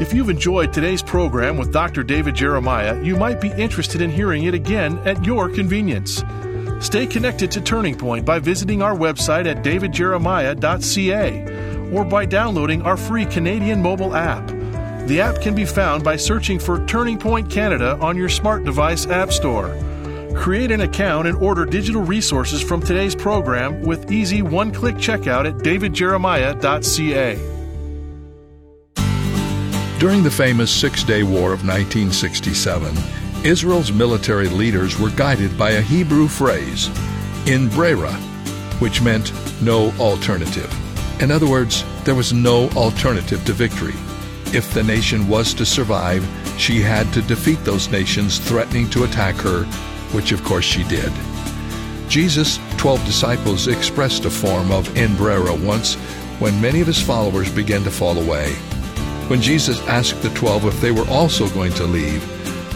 If 0.00 0.14
you've 0.14 0.30
enjoyed 0.30 0.72
today's 0.72 1.02
program 1.02 1.56
with 1.56 1.72
Dr. 1.72 2.04
David 2.04 2.36
Jeremiah, 2.36 3.02
you 3.02 3.16
might 3.16 3.40
be 3.40 3.50
interested 3.50 4.00
in 4.00 4.10
hearing 4.10 4.44
it 4.44 4.54
again 4.54 4.96
at 4.98 5.24
your 5.24 5.48
convenience. 5.48 6.22
Stay 6.78 7.04
connected 7.04 7.50
to 7.50 7.60
Turning 7.60 7.98
Point 7.98 8.24
by 8.24 8.38
visiting 8.38 8.80
our 8.80 8.94
website 8.94 9.46
at 9.46 9.64
davidjeremiah.ca 9.64 11.90
or 11.92 12.04
by 12.04 12.24
downloading 12.24 12.80
our 12.82 12.96
free 12.96 13.26
Canadian 13.26 13.82
mobile 13.82 14.14
app. 14.14 14.46
The 15.08 15.20
app 15.20 15.40
can 15.40 15.56
be 15.56 15.64
found 15.64 16.04
by 16.04 16.14
searching 16.14 16.60
for 16.60 16.86
Turning 16.86 17.18
Point 17.18 17.50
Canada 17.50 17.98
on 18.00 18.16
your 18.16 18.28
smart 18.28 18.62
device 18.62 19.08
app 19.08 19.32
store. 19.32 19.76
Create 20.36 20.70
an 20.70 20.82
account 20.82 21.26
and 21.26 21.36
order 21.38 21.66
digital 21.66 22.02
resources 22.02 22.62
from 22.62 22.80
today's 22.80 23.16
program 23.16 23.82
with 23.82 24.12
easy 24.12 24.42
one 24.42 24.70
click 24.70 24.94
checkout 24.94 25.48
at 25.48 25.56
davidjeremiah.ca. 25.56 27.57
During 29.98 30.22
the 30.22 30.30
famous 30.30 30.70
Six 30.70 31.02
Day 31.02 31.24
War 31.24 31.52
of 31.52 31.66
1967, 31.66 32.96
Israel's 33.44 33.90
military 33.90 34.46
leaders 34.46 34.96
were 34.96 35.10
guided 35.10 35.58
by 35.58 35.70
a 35.70 35.80
Hebrew 35.80 36.28
phrase, 36.28 36.88
in 37.48 37.68
brera, 37.68 38.12
which 38.78 39.02
meant 39.02 39.32
no 39.60 39.90
alternative. 39.98 40.72
In 41.20 41.32
other 41.32 41.48
words, 41.48 41.84
there 42.04 42.14
was 42.14 42.32
no 42.32 42.68
alternative 42.76 43.44
to 43.46 43.52
victory. 43.52 43.96
If 44.56 44.72
the 44.72 44.84
nation 44.84 45.26
was 45.26 45.52
to 45.54 45.66
survive, 45.66 46.24
she 46.58 46.80
had 46.80 47.12
to 47.12 47.22
defeat 47.22 47.64
those 47.64 47.90
nations 47.90 48.38
threatening 48.38 48.88
to 48.90 49.02
attack 49.02 49.34
her, 49.38 49.64
which 50.12 50.30
of 50.30 50.44
course 50.44 50.64
she 50.64 50.84
did. 50.84 51.12
Jesus' 52.08 52.60
twelve 52.76 53.04
disciples 53.04 53.66
expressed 53.66 54.26
a 54.26 54.30
form 54.30 54.70
of 54.70 54.96
in 54.96 55.16
brera 55.16 55.56
once 55.56 55.96
when 56.38 56.60
many 56.60 56.80
of 56.80 56.86
his 56.86 57.02
followers 57.02 57.52
began 57.52 57.82
to 57.82 57.90
fall 57.90 58.16
away. 58.16 58.54
When 59.28 59.40
Jesus 59.42 59.86
asked 59.86 60.22
the 60.22 60.30
twelve 60.30 60.64
if 60.64 60.80
they 60.80 60.90
were 60.90 61.06
also 61.10 61.50
going 61.50 61.74
to 61.74 61.84
leave, 61.84 62.26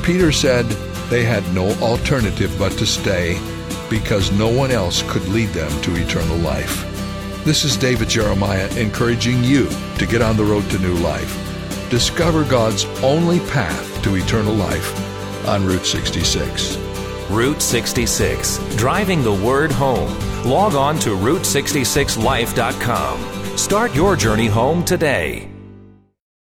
Peter 0.03 0.31
said 0.31 0.67
they 1.09 1.25
had 1.25 1.43
no 1.55 1.71
alternative 1.81 2.55
but 2.59 2.73
to 2.73 2.85
stay 2.85 3.41
because 3.88 4.31
no 4.33 4.49
one 4.49 4.71
else 4.71 5.01
could 5.11 5.27
lead 5.29 5.49
them 5.49 5.71
to 5.81 5.97
eternal 5.97 6.37
life. 6.37 6.85
This 7.45 7.65
is 7.65 7.79
David 7.79 8.11
Jeremiah 8.11 8.69
encouraging 8.77 9.43
you 9.43 9.71
to 9.97 10.07
get 10.07 10.21
on 10.21 10.37
the 10.37 10.45
road 10.45 10.69
to 10.71 10.79
new 10.79 10.93
life. 10.97 11.38
Discover 11.91 12.45
God's 12.45 12.85
only 13.03 13.41
path 13.51 14.03
to 14.03 14.17
eternal 14.17 14.55
life 14.55 15.47
on 15.47 15.65
Route 15.65 15.87
66. 15.87 16.77
Route 17.31 17.62
66, 17.62 18.59
driving 18.77 19.23
the 19.23 19.33
word 19.33 19.73
home. 19.73 20.15
Log 20.45 20.75
on 20.75 20.99
to 20.99 21.17
Route66Life.com. 21.17 23.57
Start 23.57 23.95
your 23.95 24.17
journey 24.17 24.49
home 24.49 24.85
today. 24.85 25.52